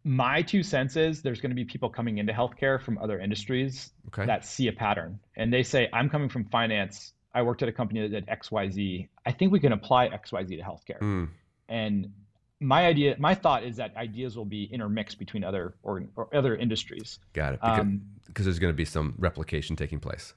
my 0.06 0.42
two 0.42 0.62
cents 0.62 0.96
is 0.96 1.22
there's 1.22 1.40
going 1.40 1.50
to 1.50 1.56
be 1.56 1.64
people 1.64 1.88
coming 1.88 2.18
into 2.18 2.32
healthcare 2.32 2.80
from 2.80 2.98
other 2.98 3.18
industries 3.18 3.92
Okay. 4.08 4.26
that 4.26 4.44
see 4.44 4.68
a 4.68 4.72
pattern 4.72 5.18
and 5.36 5.52
they 5.52 5.62
say, 5.62 5.88
I'm 5.92 6.10
coming 6.10 6.28
from 6.28 6.44
finance. 6.46 7.12
I 7.34 7.42
worked 7.42 7.62
at 7.62 7.68
a 7.68 7.72
company 7.72 8.00
that 8.00 8.10
did 8.10 8.26
XYZ. 8.26 9.08
I 9.26 9.32
think 9.32 9.52
we 9.52 9.60
can 9.60 9.72
apply 9.72 10.08
XYZ 10.08 10.48
to 10.48 10.62
healthcare. 10.62 11.00
Mm, 11.00 11.28
And 11.68 12.12
my 12.60 12.86
idea, 12.86 13.16
my 13.18 13.34
thought 13.34 13.64
is 13.64 13.76
that 13.76 13.96
ideas 13.96 14.36
will 14.36 14.44
be 14.44 14.64
intermixed 14.64 15.18
between 15.18 15.42
other 15.44 15.74
or, 15.82 16.04
or 16.16 16.34
other 16.34 16.56
industries. 16.56 17.18
got 17.32 17.54
it. 17.54 17.60
Because, 17.60 17.80
Um, 17.80 18.02
because 18.26 18.44
there's 18.46 18.58
going 18.58 18.72
to 18.72 18.76
be 18.76 18.84
some 18.84 19.14
replication 19.18 19.76
taking 19.76 20.00
place. 20.00 20.34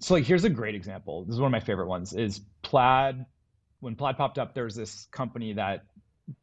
So 0.00 0.14
like 0.14 0.24
here's 0.24 0.44
a 0.44 0.50
great 0.50 0.74
example. 0.74 1.24
This 1.24 1.34
is 1.34 1.40
one 1.40 1.46
of 1.46 1.52
my 1.52 1.60
favorite 1.60 1.86
ones 1.86 2.12
is 2.12 2.40
Plaid. 2.62 3.24
When 3.80 3.94
Plaid 3.94 4.16
popped 4.16 4.38
up, 4.38 4.52
there 4.52 4.64
was 4.64 4.74
this 4.74 5.06
company 5.12 5.52
that 5.52 5.84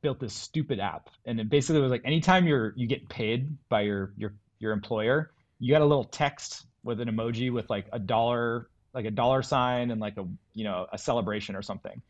built 0.02 0.20
this 0.20 0.34
stupid 0.34 0.80
app. 0.80 1.10
And 1.26 1.40
it 1.42 1.50
basically 1.50 1.82
was 1.82 1.92
like 1.92 2.02
anytime 2.06 2.48
you're 2.48 2.74
you 2.78 2.88
get 2.88 3.08
paid 3.10 3.58
by 3.68 3.82
your 3.82 4.14
your 4.16 4.34
your 4.60 4.72
employer, 4.72 5.32
you 5.60 5.74
got 5.74 5.82
a 5.82 5.86
little 5.86 6.06
text 6.06 6.66
with 6.84 7.02
an 7.02 7.10
emoji 7.10 7.52
with 7.52 7.70
like 7.70 7.88
a 7.92 8.00
dollar 8.00 8.70
like 8.94 9.06
a 9.06 9.12
dollar 9.12 9.42
sign 9.42 9.92
and 9.92 10.02
like 10.02 10.18
a 10.18 10.26
you 10.54 10.64
know 10.64 10.88
a 10.92 10.98
celebration 10.98 11.56
or 11.56 11.62
something. 11.62 12.02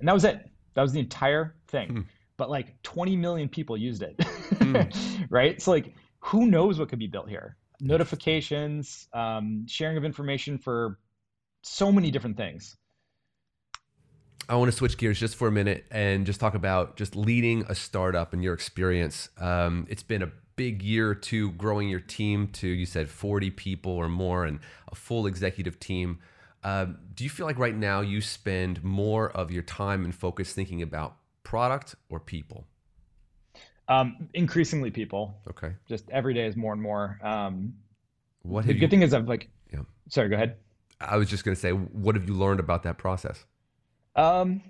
And 0.00 0.08
that 0.08 0.12
was 0.12 0.24
it. 0.24 0.48
That 0.74 0.82
was 0.82 0.92
the 0.92 1.00
entire 1.00 1.56
thing. 1.68 1.88
Hmm. 1.88 2.00
But 2.36 2.50
like 2.50 2.82
20 2.82 3.16
million 3.16 3.48
people 3.48 3.76
used 3.76 4.02
it. 4.02 4.20
Hmm. 4.24 4.82
right? 5.30 5.60
So 5.62 5.70
like 5.70 5.94
who 6.20 6.46
knows 6.46 6.78
what 6.78 6.88
could 6.88 6.98
be 6.98 7.06
built 7.06 7.28
here? 7.28 7.56
Notifications, 7.80 9.08
um, 9.12 9.66
sharing 9.68 9.96
of 9.96 10.04
information 10.04 10.58
for 10.58 10.98
so 11.62 11.92
many 11.92 12.10
different 12.10 12.36
things. 12.36 12.76
I 14.48 14.56
want 14.56 14.70
to 14.70 14.76
switch 14.76 14.98
gears 14.98 15.18
just 15.18 15.36
for 15.36 15.48
a 15.48 15.52
minute 15.52 15.86
and 15.90 16.26
just 16.26 16.38
talk 16.38 16.54
about 16.54 16.96
just 16.96 17.16
leading 17.16 17.64
a 17.68 17.74
startup 17.74 18.32
and 18.32 18.44
your 18.44 18.52
experience. 18.52 19.30
Um, 19.38 19.86
it's 19.88 20.02
been 20.02 20.22
a 20.22 20.30
big 20.56 20.82
year 20.82 21.10
or 21.10 21.14
two 21.14 21.52
growing 21.52 21.88
your 21.88 22.00
team 22.00 22.48
to, 22.48 22.68
you 22.68 22.86
said, 22.86 23.08
40 23.08 23.50
people 23.50 23.92
or 23.92 24.08
more 24.08 24.44
and 24.44 24.60
a 24.90 24.94
full 24.94 25.26
executive 25.26 25.78
team. 25.80 26.18
Um, 26.62 26.98
do 27.14 27.24
you 27.24 27.30
feel 27.30 27.46
like 27.46 27.58
right 27.58 27.76
now 27.76 28.00
you 28.00 28.20
spend 28.20 28.82
more 28.82 29.30
of 29.30 29.50
your 29.50 29.62
time 29.62 30.04
and 30.04 30.14
focus 30.14 30.52
thinking 30.52 30.80
about 30.82 31.16
product 31.42 31.94
or 32.08 32.20
people? 32.20 32.66
Um, 33.86 34.28
increasingly 34.32 34.90
people, 34.90 35.38
Okay. 35.50 35.74
just 35.86 36.08
every 36.10 36.32
day 36.32 36.46
is 36.46 36.56
more 36.56 36.72
and 36.72 36.80
more. 36.80 37.18
Um, 37.22 37.74
What 38.42 38.62
the 38.62 38.68
have 38.68 38.76
you, 38.76 38.80
good 38.80 38.90
thing 38.90 39.02
is 39.02 39.12
I've 39.12 39.28
like, 39.28 39.50
Yeah. 39.72 39.80
sorry, 40.08 40.28
go 40.30 40.36
ahead. 40.36 40.56
I 41.00 41.18
was 41.18 41.28
just 41.28 41.44
going 41.44 41.54
to 41.54 41.60
say, 41.60 41.72
what 41.72 42.14
have 42.14 42.26
you 42.26 42.34
learned 42.34 42.60
about 42.60 42.82
that 42.84 42.96
process? 42.96 43.44
Um, 44.16 44.62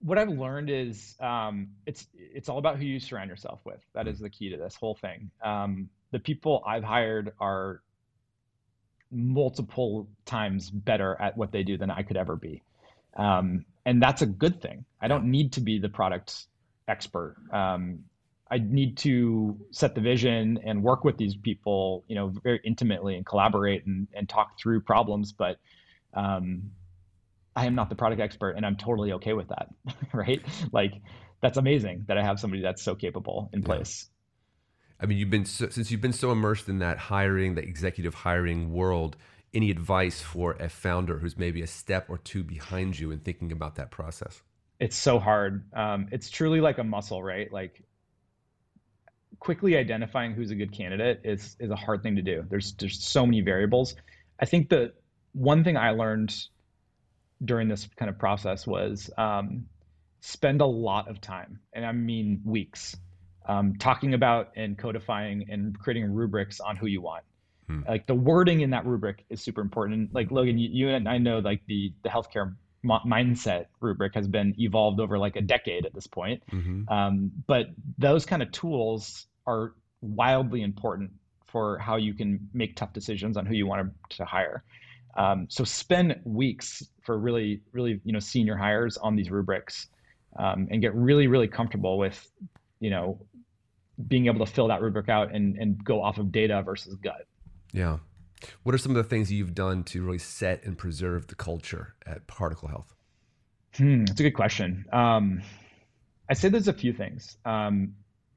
what 0.00 0.18
I've 0.18 0.30
learned 0.30 0.70
is 0.70 1.14
um, 1.20 1.68
it's 1.86 2.06
it's 2.14 2.48
all 2.48 2.58
about 2.58 2.78
who 2.78 2.84
you 2.84 3.00
surround 3.00 3.30
yourself 3.30 3.60
with. 3.64 3.80
That 3.94 4.08
is 4.08 4.18
the 4.18 4.30
key 4.30 4.50
to 4.50 4.56
this 4.56 4.74
whole 4.74 4.94
thing. 4.94 5.30
Um, 5.44 5.88
the 6.10 6.18
people 6.18 6.62
I've 6.66 6.84
hired 6.84 7.32
are 7.38 7.82
multiple 9.10 10.08
times 10.24 10.70
better 10.70 11.16
at 11.20 11.36
what 11.36 11.52
they 11.52 11.62
do 11.62 11.76
than 11.76 11.90
I 11.90 12.02
could 12.02 12.16
ever 12.16 12.36
be, 12.36 12.62
um, 13.16 13.64
and 13.84 14.02
that's 14.02 14.22
a 14.22 14.26
good 14.26 14.62
thing. 14.62 14.84
I 15.00 15.08
don't 15.08 15.26
need 15.26 15.52
to 15.52 15.60
be 15.60 15.78
the 15.78 15.88
product 15.88 16.46
expert. 16.88 17.36
Um, 17.52 18.04
I 18.50 18.58
need 18.58 18.96
to 18.98 19.56
set 19.70 19.94
the 19.94 20.00
vision 20.00 20.58
and 20.64 20.82
work 20.82 21.04
with 21.04 21.16
these 21.16 21.36
people, 21.36 22.04
you 22.08 22.16
know, 22.16 22.28
very 22.42 22.60
intimately 22.64 23.14
and 23.14 23.24
collaborate 23.24 23.86
and, 23.86 24.08
and 24.12 24.28
talk 24.28 24.58
through 24.58 24.80
problems. 24.80 25.32
But 25.32 25.58
um, 26.14 26.72
I 27.56 27.66
am 27.66 27.74
not 27.74 27.88
the 27.88 27.96
product 27.96 28.20
expert, 28.20 28.52
and 28.52 28.64
I'm 28.64 28.76
totally 28.76 29.12
okay 29.14 29.32
with 29.32 29.48
that, 29.48 29.68
right? 30.12 30.44
Like, 30.72 30.94
that's 31.42 31.58
amazing 31.58 32.04
that 32.08 32.18
I 32.18 32.22
have 32.22 32.38
somebody 32.40 32.62
that's 32.62 32.82
so 32.82 32.94
capable 32.94 33.50
in 33.52 33.62
Yeah. 33.62 33.62
place. 33.62 34.08
I 35.00 35.06
mean, 35.06 35.18
you've 35.18 35.30
been 35.30 35.44
so, 35.46 35.68
since 35.68 35.90
you've 35.90 36.00
been 36.00 36.12
so 36.12 36.30
immersed 36.30 36.68
in 36.68 36.78
that 36.80 36.98
hiring, 36.98 37.54
the 37.54 37.62
executive 37.62 38.14
hiring 38.14 38.72
world. 38.72 39.16
Any 39.52 39.70
advice 39.70 40.20
for 40.20 40.52
a 40.54 40.68
founder 40.68 41.18
who's 41.18 41.36
maybe 41.36 41.60
a 41.62 41.66
step 41.66 42.08
or 42.08 42.18
two 42.18 42.44
behind 42.44 42.98
you 43.00 43.10
in 43.10 43.18
thinking 43.18 43.50
about 43.50 43.74
that 43.76 43.90
process? 43.90 44.42
It's 44.80 44.96
so 44.96 45.18
hard. 45.18 45.64
Um, 45.74 46.08
it's 46.10 46.30
truly 46.30 46.60
like 46.60 46.78
a 46.78 46.84
muscle, 46.84 47.22
right? 47.22 47.52
Like, 47.52 47.84
quickly 49.38 49.76
identifying 49.76 50.32
who's 50.32 50.50
a 50.50 50.54
good 50.54 50.72
candidate 50.72 51.20
is 51.24 51.56
is 51.60 51.70
a 51.70 51.76
hard 51.76 52.02
thing 52.02 52.16
to 52.16 52.22
do. 52.22 52.44
There's 52.48 52.74
there's 52.74 53.02
so 53.02 53.24
many 53.26 53.40
variables. 53.40 53.94
I 54.38 54.46
think 54.46 54.68
the 54.68 54.92
one 55.32 55.64
thing 55.64 55.76
I 55.76 55.90
learned 55.90 56.34
during 57.44 57.68
this 57.68 57.88
kind 57.96 58.08
of 58.08 58.18
process 58.18 58.66
was 58.66 59.10
um, 59.16 59.66
spend 60.20 60.60
a 60.60 60.66
lot 60.66 61.08
of 61.08 61.20
time, 61.20 61.60
and 61.72 61.84
I 61.84 61.92
mean 61.92 62.40
weeks, 62.44 62.96
um, 63.46 63.74
talking 63.76 64.14
about 64.14 64.50
and 64.56 64.76
codifying 64.76 65.46
and 65.50 65.78
creating 65.78 66.12
rubrics 66.12 66.60
on 66.60 66.76
who 66.76 66.86
you 66.86 67.00
want. 67.00 67.24
Hmm. 67.66 67.80
Like 67.88 68.06
the 68.06 68.14
wording 68.14 68.60
in 68.60 68.70
that 68.70 68.86
rubric 68.86 69.24
is 69.30 69.40
super 69.40 69.60
important. 69.60 69.98
And 69.98 70.08
Like 70.12 70.30
Logan, 70.30 70.58
you, 70.58 70.68
you 70.70 70.88
and 70.90 71.08
I 71.08 71.18
know 71.18 71.38
like 71.38 71.62
the 71.66 71.92
the 72.02 72.08
healthcare 72.08 72.54
mindset 72.84 73.66
rubric 73.80 74.14
has 74.14 74.26
been 74.26 74.54
evolved 74.58 75.00
over 75.00 75.18
like 75.18 75.36
a 75.36 75.42
decade 75.42 75.86
at 75.86 75.94
this 75.94 76.06
point. 76.06 76.42
Mm-hmm. 76.50 76.92
Um, 76.92 77.30
but 77.46 77.66
those 77.98 78.24
kind 78.24 78.42
of 78.42 78.50
tools 78.52 79.26
are 79.46 79.74
wildly 80.00 80.62
important 80.62 81.10
for 81.46 81.78
how 81.78 81.96
you 81.96 82.14
can 82.14 82.48
make 82.54 82.76
tough 82.76 82.92
decisions 82.92 83.36
on 83.36 83.44
who 83.44 83.54
you 83.54 83.66
want 83.66 83.92
to 84.10 84.24
hire. 84.24 84.62
Um, 85.16 85.46
so 85.48 85.64
spend 85.64 86.20
weeks 86.24 86.86
for 87.02 87.18
really, 87.18 87.60
really, 87.72 88.00
you 88.04 88.12
know, 88.12 88.20
senior 88.20 88.56
hires 88.56 88.96
on 88.96 89.16
these 89.16 89.30
rubrics, 89.30 89.88
um, 90.38 90.68
and 90.70 90.80
get 90.80 90.94
really, 90.94 91.26
really 91.26 91.48
comfortable 91.48 91.98
with, 91.98 92.30
you 92.78 92.90
know, 92.90 93.20
being 94.08 94.26
able 94.26 94.44
to 94.44 94.50
fill 94.50 94.68
that 94.68 94.80
rubric 94.80 95.08
out 95.08 95.34
and 95.34 95.56
and 95.56 95.84
go 95.84 96.02
off 96.02 96.18
of 96.18 96.32
data 96.32 96.62
versus 96.62 96.94
gut. 96.96 97.26
Yeah. 97.72 97.98
What 98.62 98.74
are 98.74 98.78
some 98.78 98.92
of 98.92 98.96
the 98.96 99.08
things 99.08 99.30
you've 99.30 99.54
done 99.54 99.84
to 99.84 100.02
really 100.02 100.18
set 100.18 100.64
and 100.64 100.78
preserve 100.78 101.26
the 101.26 101.34
culture 101.34 101.94
at 102.06 102.26
Particle 102.26 102.68
Health? 102.68 102.94
Hmm, 103.76 104.04
that's 104.04 104.18
a 104.18 104.22
good 104.22 104.34
question. 104.34 104.86
Um, 104.92 105.42
I 106.28 106.34
say 106.34 106.48
there's 106.48 106.68
a 106.68 106.72
few 106.72 106.92
things. 106.92 107.36
Um, 107.44 107.94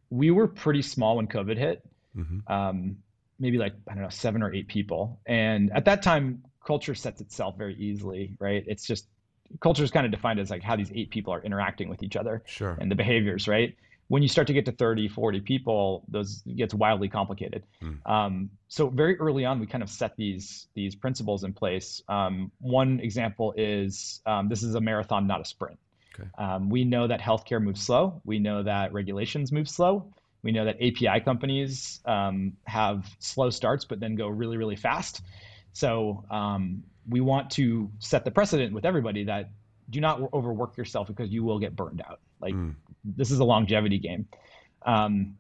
we 0.10 0.32
were 0.32 0.48
pretty 0.48 0.82
small 0.82 1.18
when 1.18 1.28
COVID 1.28 1.58
hit, 1.58 1.84
mm-hmm. 2.16 2.52
um, 2.52 2.98
maybe 3.40 3.58
like 3.58 3.74
I 3.88 3.94
don't 3.94 4.04
know 4.04 4.10
seven 4.10 4.44
or 4.44 4.54
eight 4.54 4.68
people, 4.68 5.20
and 5.26 5.72
at 5.74 5.86
that 5.86 6.02
time, 6.04 6.44
culture 6.66 6.96
sets 6.96 7.22
itself 7.22 7.58
very 7.58 7.76
easily, 7.76 8.36
right? 8.40 8.64
It's 8.68 8.86
just 8.86 9.08
culture 9.60 9.84
is 9.84 9.92
kind 9.92 10.06
of 10.06 10.12
defined 10.12 10.40
as 10.40 10.50
like 10.50 10.64
how 10.64 10.76
these 10.76 10.92
eight 10.94 11.10
people 11.10 11.34
are 11.34 11.42
interacting 11.42 11.90
with 11.90 12.04
each 12.04 12.16
other, 12.16 12.44
sure, 12.46 12.78
and 12.80 12.90
the 12.90 12.96
behaviors, 12.96 13.48
right? 13.48 13.76
when 14.08 14.22
you 14.22 14.28
start 14.28 14.48
to 14.48 14.54
get 14.54 14.66
to 14.66 14.72
30 14.72 15.08
40 15.08 15.42
people 15.42 16.04
those 16.08 16.44
gets 16.56 16.74
wildly 16.74 17.10
complicated 17.10 17.64
mm. 17.82 17.98
um, 18.10 18.50
so 18.68 18.90
very 18.90 19.18
early 19.20 19.46
on 19.46 19.60
we 19.60 19.66
kind 19.66 19.84
of 19.84 19.90
set 19.90 20.16
these 20.18 20.68
these 20.76 20.96
principles 20.96 21.44
in 21.44 21.54
place 21.54 22.02
um, 22.10 22.52
one 22.60 23.00
example 23.00 23.54
is 23.58 24.22
um, 24.26 24.50
this 24.50 24.64
is 24.64 24.76
a 24.76 24.82
marathon 24.82 25.28
not 25.28 25.42
a 25.42 25.46
sprint 25.46 25.80
okay. 26.14 26.30
Um, 26.38 26.70
we 26.70 26.84
know 26.84 27.08
that 27.08 27.22
healthcare 27.22 27.62
moves 27.62 27.82
slow 27.82 28.22
we 28.26 28.40
know 28.40 28.64
that 28.64 28.94
regulations 28.94 29.52
move 29.52 29.70
slow 29.70 30.14
we 30.44 30.52
know 30.52 30.66
that 30.66 30.76
api 30.76 31.20
companies 31.22 32.02
um, 32.06 32.54
have 32.66 33.08
slow 33.20 33.50
starts 33.50 33.86
but 33.86 34.00
then 34.00 34.16
go 34.16 34.28
really 34.28 34.58
really 34.58 34.76
fast 34.76 35.22
so 35.74 36.24
um, 36.32 36.84
we 37.10 37.20
want 37.20 37.52
to 37.52 37.92
set 38.00 38.24
the 38.24 38.32
precedent 38.32 38.74
with 38.74 38.86
everybody 38.86 39.26
that 39.26 39.50
do 39.90 40.00
not 40.00 40.22
overwork 40.34 40.78
yourself 40.78 41.08
because 41.08 41.30
you 41.30 41.44
will 41.44 41.60
get 41.60 41.76
burned 41.76 42.02
out 42.08 42.20
like 42.44 42.54
mm. 42.54 42.76
this 43.04 43.32
is 43.32 43.40
a 43.40 43.44
longevity 43.44 43.98
game. 43.98 44.28
Um, 44.86 45.38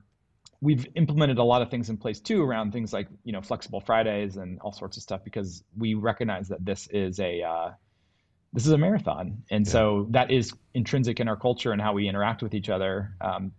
we've 0.62 0.88
implemented 0.96 1.38
a 1.38 1.44
lot 1.44 1.62
of 1.62 1.70
things 1.70 1.90
in 1.90 1.98
place 1.98 2.22
too 2.22 2.42
around 2.42 2.72
things 2.72 2.94
like 2.94 3.08
you 3.26 3.34
know 3.34 3.42
flexible 3.42 3.82
Fridays 3.82 4.38
and 4.38 4.60
all 4.62 4.72
sorts 4.72 4.98
of 4.98 5.04
stuff 5.04 5.24
because 5.24 5.64
we 5.78 5.94
recognize 5.94 6.48
that 6.48 6.66
this 6.66 6.88
is 6.88 7.20
a 7.20 7.44
uh, 7.44 7.72
this 8.54 8.66
is 8.66 8.72
a 8.72 8.78
marathon, 8.78 9.44
and 9.52 9.66
yeah. 9.66 9.72
so 9.72 10.08
that 10.12 10.32
is 10.32 10.54
intrinsic 10.74 11.20
in 11.20 11.28
our 11.28 11.36
culture 11.36 11.72
and 11.72 11.82
how 11.82 11.94
we 11.94 12.08
interact 12.08 12.42
with 12.42 12.54
each 12.54 12.70
other. 12.70 13.16
Um, 13.20 13.52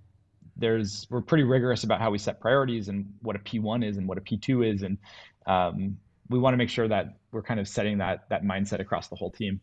there's 0.56 1.06
we're 1.10 1.20
pretty 1.20 1.44
rigorous 1.44 1.84
about 1.84 2.00
how 2.00 2.10
we 2.10 2.18
set 2.18 2.40
priorities 2.40 2.88
and 2.88 3.12
what 3.20 3.36
a 3.36 3.40
P1 3.40 3.84
is 3.84 3.96
and 3.98 4.08
what 4.08 4.18
a 4.18 4.20
P2 4.22 4.74
is, 4.74 4.82
and 4.82 4.98
um, 5.46 5.98
we 6.28 6.38
want 6.38 6.54
to 6.54 6.58
make 6.58 6.70
sure 6.70 6.88
that 6.88 7.16
we're 7.32 7.42
kind 7.42 7.60
of 7.60 7.68
setting 7.68 7.98
that 7.98 8.28
that 8.30 8.44
mindset 8.44 8.80
across 8.80 9.08
the 9.08 9.16
whole 9.16 9.30
team. 9.30 9.60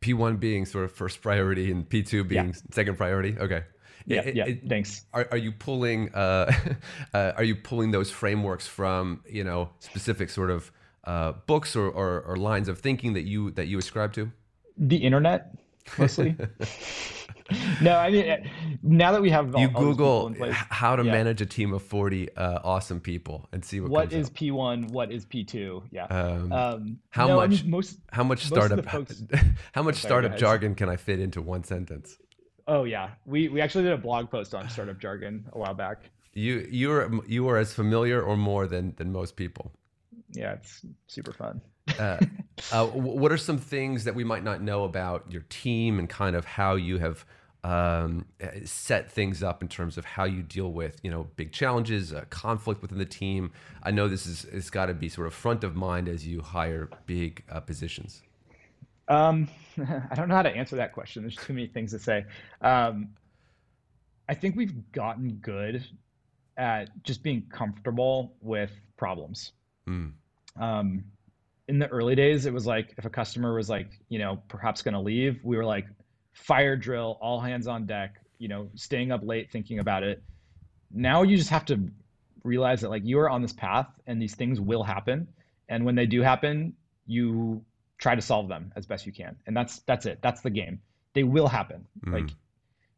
P1 0.00 0.38
being 0.38 0.64
sort 0.64 0.84
of 0.84 0.92
first 0.92 1.20
priority 1.22 1.72
and 1.72 1.88
P2 1.88 2.28
being 2.28 2.46
yeah. 2.46 2.52
second 2.70 2.96
priority. 2.96 3.36
Okay. 3.38 3.64
Yeah, 4.06 4.20
it, 4.22 4.36
yeah. 4.36 4.46
It, 4.46 4.68
thanks. 4.68 5.04
Are, 5.12 5.28
are 5.30 5.36
you 5.36 5.52
pulling 5.52 6.14
uh, 6.14 6.52
uh, 7.14 7.32
are 7.36 7.44
you 7.44 7.56
pulling 7.56 7.90
those 7.90 8.10
frameworks 8.10 8.66
from 8.66 9.22
you 9.28 9.44
know 9.44 9.70
specific 9.80 10.30
sort 10.30 10.50
of 10.50 10.70
uh, 11.04 11.32
books 11.46 11.76
or, 11.76 11.88
or, 11.88 12.20
or 12.22 12.36
lines 12.36 12.68
of 12.68 12.78
thinking 12.78 13.14
that 13.14 13.24
you 13.24 13.50
that 13.52 13.66
you 13.66 13.78
ascribe 13.78 14.12
to? 14.14 14.30
The 14.76 14.96
internet, 14.96 15.54
mostly. 15.98 16.36
no, 17.80 17.96
I 17.96 18.10
mean, 18.10 18.50
now 18.82 19.12
that 19.12 19.22
we 19.22 19.30
have 19.30 19.54
all, 19.54 19.60
you 19.60 19.68
Google 19.68 20.34
place, 20.34 20.54
how 20.54 20.96
to 20.96 21.04
yeah. 21.04 21.12
manage 21.12 21.40
a 21.40 21.46
team 21.46 21.72
of 21.72 21.82
forty 21.82 22.34
uh, 22.36 22.58
awesome 22.62 23.00
people 23.00 23.48
and 23.52 23.64
see 23.64 23.80
what. 23.80 23.90
What 23.90 24.12
is 24.12 24.28
P 24.30 24.50
one? 24.50 24.86
What 24.88 25.10
is 25.10 25.24
P 25.24 25.44
two? 25.44 25.82
Yeah. 25.90 26.04
Um, 26.04 26.52
um, 26.52 26.98
how 27.08 27.26
no, 27.26 27.36
much? 27.36 27.60
I 27.60 27.62
mean, 27.62 27.70
most 27.70 27.98
how 28.12 28.24
much 28.24 28.44
startup? 28.44 28.84
Folks, 28.84 29.22
how 29.72 29.82
much 29.82 29.96
sorry, 29.96 30.08
startup 30.08 30.36
jargon 30.36 30.74
can 30.74 30.90
I 30.90 30.96
fit 30.96 31.20
into 31.20 31.40
one 31.40 31.64
sentence? 31.64 32.18
Oh 32.66 32.84
yeah, 32.84 33.10
we 33.24 33.48
we 33.48 33.62
actually 33.62 33.84
did 33.84 33.94
a 33.94 33.98
blog 33.98 34.30
post 34.30 34.54
on 34.54 34.68
startup 34.68 34.98
jargon 34.98 35.46
a 35.52 35.58
while 35.58 35.74
back. 35.74 36.10
You 36.34 36.68
you 36.70 36.92
are 36.92 37.10
you 37.26 37.48
are 37.48 37.56
as 37.56 37.72
familiar 37.72 38.20
or 38.20 38.36
more 38.36 38.66
than 38.66 38.94
than 38.96 39.10
most 39.10 39.36
people. 39.36 39.72
Yeah, 40.32 40.52
it's 40.52 40.84
super 41.06 41.32
fun. 41.32 41.62
uh, 41.98 42.18
uh, 42.72 42.86
what 42.86 43.32
are 43.32 43.38
some 43.38 43.56
things 43.56 44.04
that 44.04 44.14
we 44.14 44.22
might 44.22 44.44
not 44.44 44.60
know 44.60 44.84
about 44.84 45.32
your 45.32 45.42
team 45.48 45.98
and 45.98 46.10
kind 46.10 46.36
of 46.36 46.44
how 46.44 46.74
you 46.74 46.98
have 46.98 47.24
um, 47.64 48.26
set 48.64 49.10
things 49.10 49.42
up 49.42 49.62
in 49.62 49.68
terms 49.68 49.98
of 49.98 50.04
how 50.04 50.24
you 50.24 50.42
deal 50.42 50.70
with 50.72 51.00
you 51.02 51.10
know 51.10 51.28
big 51.36 51.52
challenges, 51.52 52.12
uh, 52.12 52.24
conflict 52.30 52.82
within 52.82 52.98
the 52.98 53.06
team. 53.06 53.52
I 53.82 53.90
know 53.90 54.08
this 54.08 54.26
is 54.26 54.44
it's 54.46 54.70
got 54.70 54.86
to 54.86 54.94
be 54.94 55.08
sort 55.08 55.26
of 55.26 55.34
front 55.34 55.64
of 55.64 55.74
mind 55.74 56.08
as 56.08 56.26
you 56.26 56.40
hire 56.40 56.88
big 57.06 57.42
uh, 57.50 57.60
positions. 57.60 58.22
Um, 59.08 59.48
I 60.10 60.14
don't 60.14 60.28
know 60.28 60.36
how 60.36 60.42
to 60.42 60.54
answer 60.54 60.76
that 60.76 60.92
question. 60.92 61.22
There's 61.22 61.36
too 61.36 61.52
many 61.52 61.66
things 61.66 61.92
to 61.92 61.98
say. 61.98 62.26
Um, 62.60 63.08
I 64.28 64.34
think 64.34 64.56
we've 64.56 64.92
gotten 64.92 65.34
good 65.42 65.84
at 66.56 66.90
just 67.02 67.22
being 67.22 67.44
comfortable 67.50 68.34
with 68.42 68.72
problems. 68.96 69.52
Mm. 69.88 70.12
Um, 70.60 71.04
in 71.68 71.78
the 71.78 71.88
early 71.88 72.14
days, 72.14 72.46
it 72.46 72.52
was 72.52 72.66
like 72.66 72.94
if 72.98 73.04
a 73.04 73.10
customer 73.10 73.54
was 73.54 73.70
like, 73.70 73.88
you 74.08 74.18
know, 74.18 74.42
perhaps 74.48 74.82
going 74.82 74.94
to 74.94 75.00
leave, 75.00 75.40
we 75.44 75.56
were 75.56 75.64
like, 75.64 75.86
fire 76.38 76.76
drill, 76.76 77.18
all 77.20 77.40
hands 77.40 77.66
on 77.66 77.86
deck, 77.86 78.14
you 78.38 78.48
know, 78.48 78.68
staying 78.74 79.12
up 79.12 79.20
late 79.22 79.50
thinking 79.50 79.78
about 79.78 80.02
it. 80.02 80.22
Now 80.90 81.22
you 81.22 81.36
just 81.36 81.50
have 81.50 81.66
to 81.66 81.90
realize 82.44 82.80
that 82.80 82.90
like 82.90 83.04
you 83.04 83.18
are 83.18 83.28
on 83.28 83.42
this 83.42 83.52
path 83.52 83.88
and 84.06 84.20
these 84.20 84.34
things 84.34 84.60
will 84.60 84.82
happen. 84.82 85.28
And 85.68 85.84
when 85.84 85.94
they 85.94 86.06
do 86.06 86.22
happen, 86.22 86.74
you 87.06 87.64
try 87.98 88.14
to 88.14 88.22
solve 88.22 88.48
them 88.48 88.72
as 88.76 88.86
best 88.86 89.06
you 89.06 89.12
can. 89.12 89.36
And 89.46 89.56
that's 89.56 89.80
that's 89.80 90.06
it. 90.06 90.20
That's 90.22 90.40
the 90.40 90.50
game. 90.50 90.80
They 91.14 91.24
will 91.24 91.48
happen. 91.48 91.86
Mm. 92.06 92.12
Like 92.12 92.30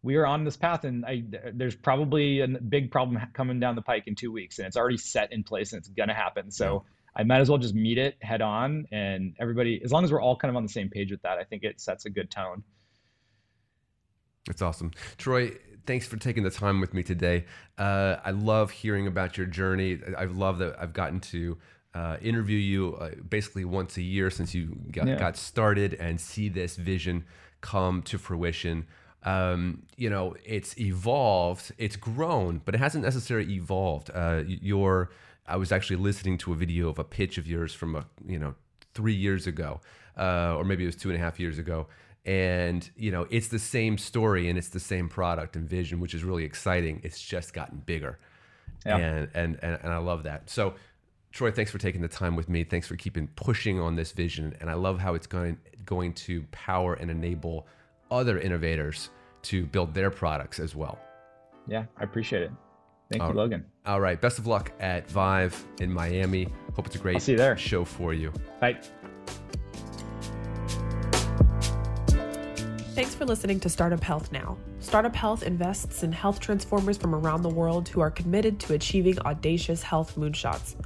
we 0.03 0.17
are 0.17 0.27
on 0.27 0.45
this 0.45 0.57
path 0.57 0.85
and 0.85 1.05
I, 1.05 1.25
there's 1.53 1.75
probably 1.75 2.41
a 2.41 2.49
big 2.49 2.91
problem 2.91 3.21
coming 3.33 3.61
down 3.61 3.75
the 3.75 3.83
pike 3.83 4.05
in 4.07 4.15
two 4.15 4.33
weeks 4.33 4.59
and 4.59 4.67
it's 4.67 4.77
already 4.77 4.97
set 4.99 5.33
in 5.33 5.43
place 5.43 5.73
and 5.73 5.81
it's 5.81 5.89
going 5.89 6.09
to 6.09 6.15
happen. 6.15 6.51
So 6.51 6.85
yeah. 6.85 7.23
I 7.23 7.25
might 7.25 7.41
as 7.41 7.51
well 7.51 7.59
just 7.59 7.75
meet 7.75 7.99
it 7.99 8.17
head 8.21 8.41
on 8.41 8.87
and 8.93 9.35
everybody, 9.39 9.81
as 9.85 9.93
long 9.93 10.05
as 10.05 10.13
we're 10.13 10.23
all 10.23 10.37
kind 10.37 10.51
of 10.51 10.57
on 10.57 10.63
the 10.63 10.71
same 10.71 10.89
page 10.89 11.11
with 11.11 11.23
that, 11.23 11.39
I 11.39 11.45
think 11.45 11.65
it 11.65 11.81
sets 11.81 12.05
a 12.07 12.11
good 12.11 12.31
tone. 12.31 12.63
That's 14.51 14.63
awesome. 14.63 14.91
Troy, 15.17 15.53
thanks 15.87 16.09
for 16.09 16.17
taking 16.17 16.43
the 16.43 16.51
time 16.51 16.81
with 16.81 16.93
me 16.93 17.05
today. 17.05 17.45
Uh, 17.79 18.17
I 18.25 18.33
love 18.33 18.73
hearing 18.73 19.07
about 19.07 19.39
your 19.39 19.47
journey. 19.47 20.01
I 20.19 20.25
love 20.25 20.59
that 20.59 20.75
I've 20.77 20.93
gotten 20.93 21.21
to 21.21 21.57
uh, 21.95 22.17
interview 22.21 22.59
you 22.59 22.97
uh, 22.97 23.11
basically 23.29 23.65
once 23.65 23.97
a 23.97 24.03
year 24.03 24.29
since 24.29 24.53
you 24.53 24.77
got, 24.91 25.07
yeah. 25.07 25.17
got, 25.17 25.37
started 25.37 25.95
and 25.95 26.21
see 26.21 26.49
this 26.49 26.75
vision 26.75 27.27
come 27.61 28.03
to 28.03 28.19
fruition. 28.19 28.89
Um, 29.23 29.85
you 29.97 30.11
know, 30.11 30.35
it's 30.45 30.77
evolved, 30.81 31.71
it's 31.79 31.95
grown, 31.95 32.61
but 32.65 32.75
it 32.75 32.79
hasn't 32.79 33.05
necessarily 33.05 33.53
evolved. 33.53 34.11
Uh, 34.13 34.43
your, 34.45 35.13
I 35.47 35.59
was 35.59 35.71
actually 35.71 35.99
listening 35.99 36.39
to 36.39 36.53
a 36.53 36.57
video 36.57 36.89
of 36.89 36.99
a 36.99 37.05
pitch 37.05 37.39
of 37.39 37.47
yours 37.47 37.73
from 37.73 37.95
a, 37.95 38.05
you 38.27 38.41
know, 38.41 38.57
three 38.95 39.15
years 39.15 39.47
ago, 39.47 39.81
uh, 40.19 40.57
or 40.57 40.65
maybe 40.65 40.83
it 40.83 40.87
was 40.87 40.97
two 40.97 41.09
and 41.09 41.17
a 41.17 41.23
half 41.23 41.39
years 41.39 41.57
ago 41.57 41.87
and 42.27 42.91
you 42.97 43.11
know 43.11 43.27
it's 43.31 43.49
the 43.49 43.59
same 43.59 43.97
story 43.97 44.49
and 44.49 44.59
it's 44.59 44.69
the 44.69 44.81
same 44.81 45.09
product 45.09 45.57
and 45.57 45.69
vision 45.69 46.01
which 46.01 46.15
is 46.15 46.25
really 46.25 46.45
exciting. 46.45 47.01
It's 47.03 47.21
just 47.21 47.55
gotten 47.55 47.79
bigger. 47.79 48.19
Yeah. 48.87 48.97
and, 48.97 49.29
and 49.35 49.59
and 49.63 49.79
and 49.83 49.93
i 49.93 49.99
love 49.99 50.23
that. 50.25 50.49
So 50.51 50.75
troy 51.33 51.51
thanks 51.51 51.71
for 51.71 51.79
taking 51.79 52.03
the 52.03 52.09
time 52.09 52.37
with 52.37 52.49
me. 52.49 52.65
Thanks 52.65 52.87
for 52.87 52.97
keeping 52.97 53.29
pushing 53.37 53.81
on 53.81 53.97
this 53.97 54.13
vision. 54.13 54.55
And 54.61 54.71
i 54.71 54.75
love 54.75 54.99
how 54.99 55.15
it's 55.15 55.27
going 55.27 55.59
going 55.85 56.13
to 56.15 56.43
power 56.51 56.95
and 56.95 57.11
enable 57.11 57.67
other 58.11 58.39
innovators 58.39 59.11
to 59.43 59.65
build 59.67 59.95
their 59.95 60.11
products 60.11 60.61
as 60.61 60.75
well. 60.75 60.99
Yeah 61.67 61.85
i 61.99 62.05
appreciate 62.05 62.43
it. 62.43 62.53
Thank 63.11 63.23
all 63.23 63.31
you 63.31 63.35
logan. 63.35 63.65
All 63.87 64.01
right. 64.01 64.21
Best 64.21 64.39
of 64.39 64.47
luck 64.47 64.71
at 64.79 65.11
vive 65.11 65.67
in 65.81 65.93
miami. 65.93 66.49
Hope 66.77 66.87
it's 66.87 66.97
a 66.97 66.99
great 66.99 67.21
see 67.23 67.33
you 67.33 67.39
there. 67.39 67.57
show 67.57 67.85
for 67.85 68.15
you. 68.15 68.33
Bye 68.61 68.79
Thanks 73.11 73.19
for 73.19 73.27
listening 73.27 73.59
to 73.59 73.69
Startup 73.69 74.01
Health 74.01 74.31
Now. 74.31 74.57
Startup 74.79 75.17
Health 75.17 75.43
invests 75.43 76.05
in 76.05 76.13
health 76.13 76.39
transformers 76.39 76.97
from 76.97 77.13
around 77.13 77.43
the 77.43 77.49
world 77.49 77.89
who 77.89 78.01
are 78.01 78.09
committed 78.09 78.61
to 78.61 78.75
achieving 78.75 79.19
audacious 79.23 79.83
health 79.83 80.15
moonshots. 80.15 80.77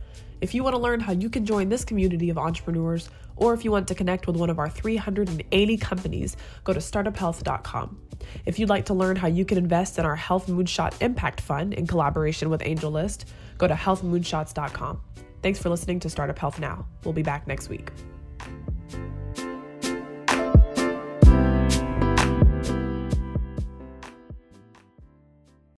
If 0.41 0.55
you 0.55 0.65
want 0.65 0.75
to 0.75 0.81
learn 0.81 1.01
how 1.01 1.13
you 1.13 1.29
can 1.29 1.45
join 1.45 1.69
this 1.69 1.85
community 1.85 2.31
of 2.31 2.39
entrepreneurs, 2.39 3.11
or 3.37 3.53
if 3.53 3.63
you 3.63 3.71
want 3.71 3.87
to 3.89 3.95
connect 3.95 4.27
with 4.27 4.39
one 4.39 4.49
of 4.49 4.59
our 4.59 4.71
380 4.71 5.77
companies, 5.77 6.39
go 6.65 6.73
to 6.73 6.81
startuphealth.com. 6.81 8.01
If 8.47 8.59
you'd 8.59 8.71
like 8.71 8.87
to 8.87 8.95
learn 8.95 9.17
how 9.17 9.29
you 9.29 9.45
can 9.45 9.59
invest 9.59 9.99
in 9.99 10.07
our 10.07 10.17
Health 10.17 10.47
Moonshot 10.47 11.03
Impact 11.03 11.43
Fund 11.43 11.75
in 11.75 11.87
collaboration 11.87 12.49
with 12.49 12.63
AngelList, 12.63 13.27
go 13.59 13.69
to 13.69 13.75
healthmoonshots.com. 13.75 15.03
Thanks 15.43 15.59
for 15.59 15.69
listening 15.69 16.01
to 16.01 16.09
Startup 16.09 16.39
Health 16.39 16.59
Now. 16.59 16.87
We'll 17.05 17.13
be 17.13 17.23
back 17.23 17.47
next 17.47 17.69
week. 17.69 17.91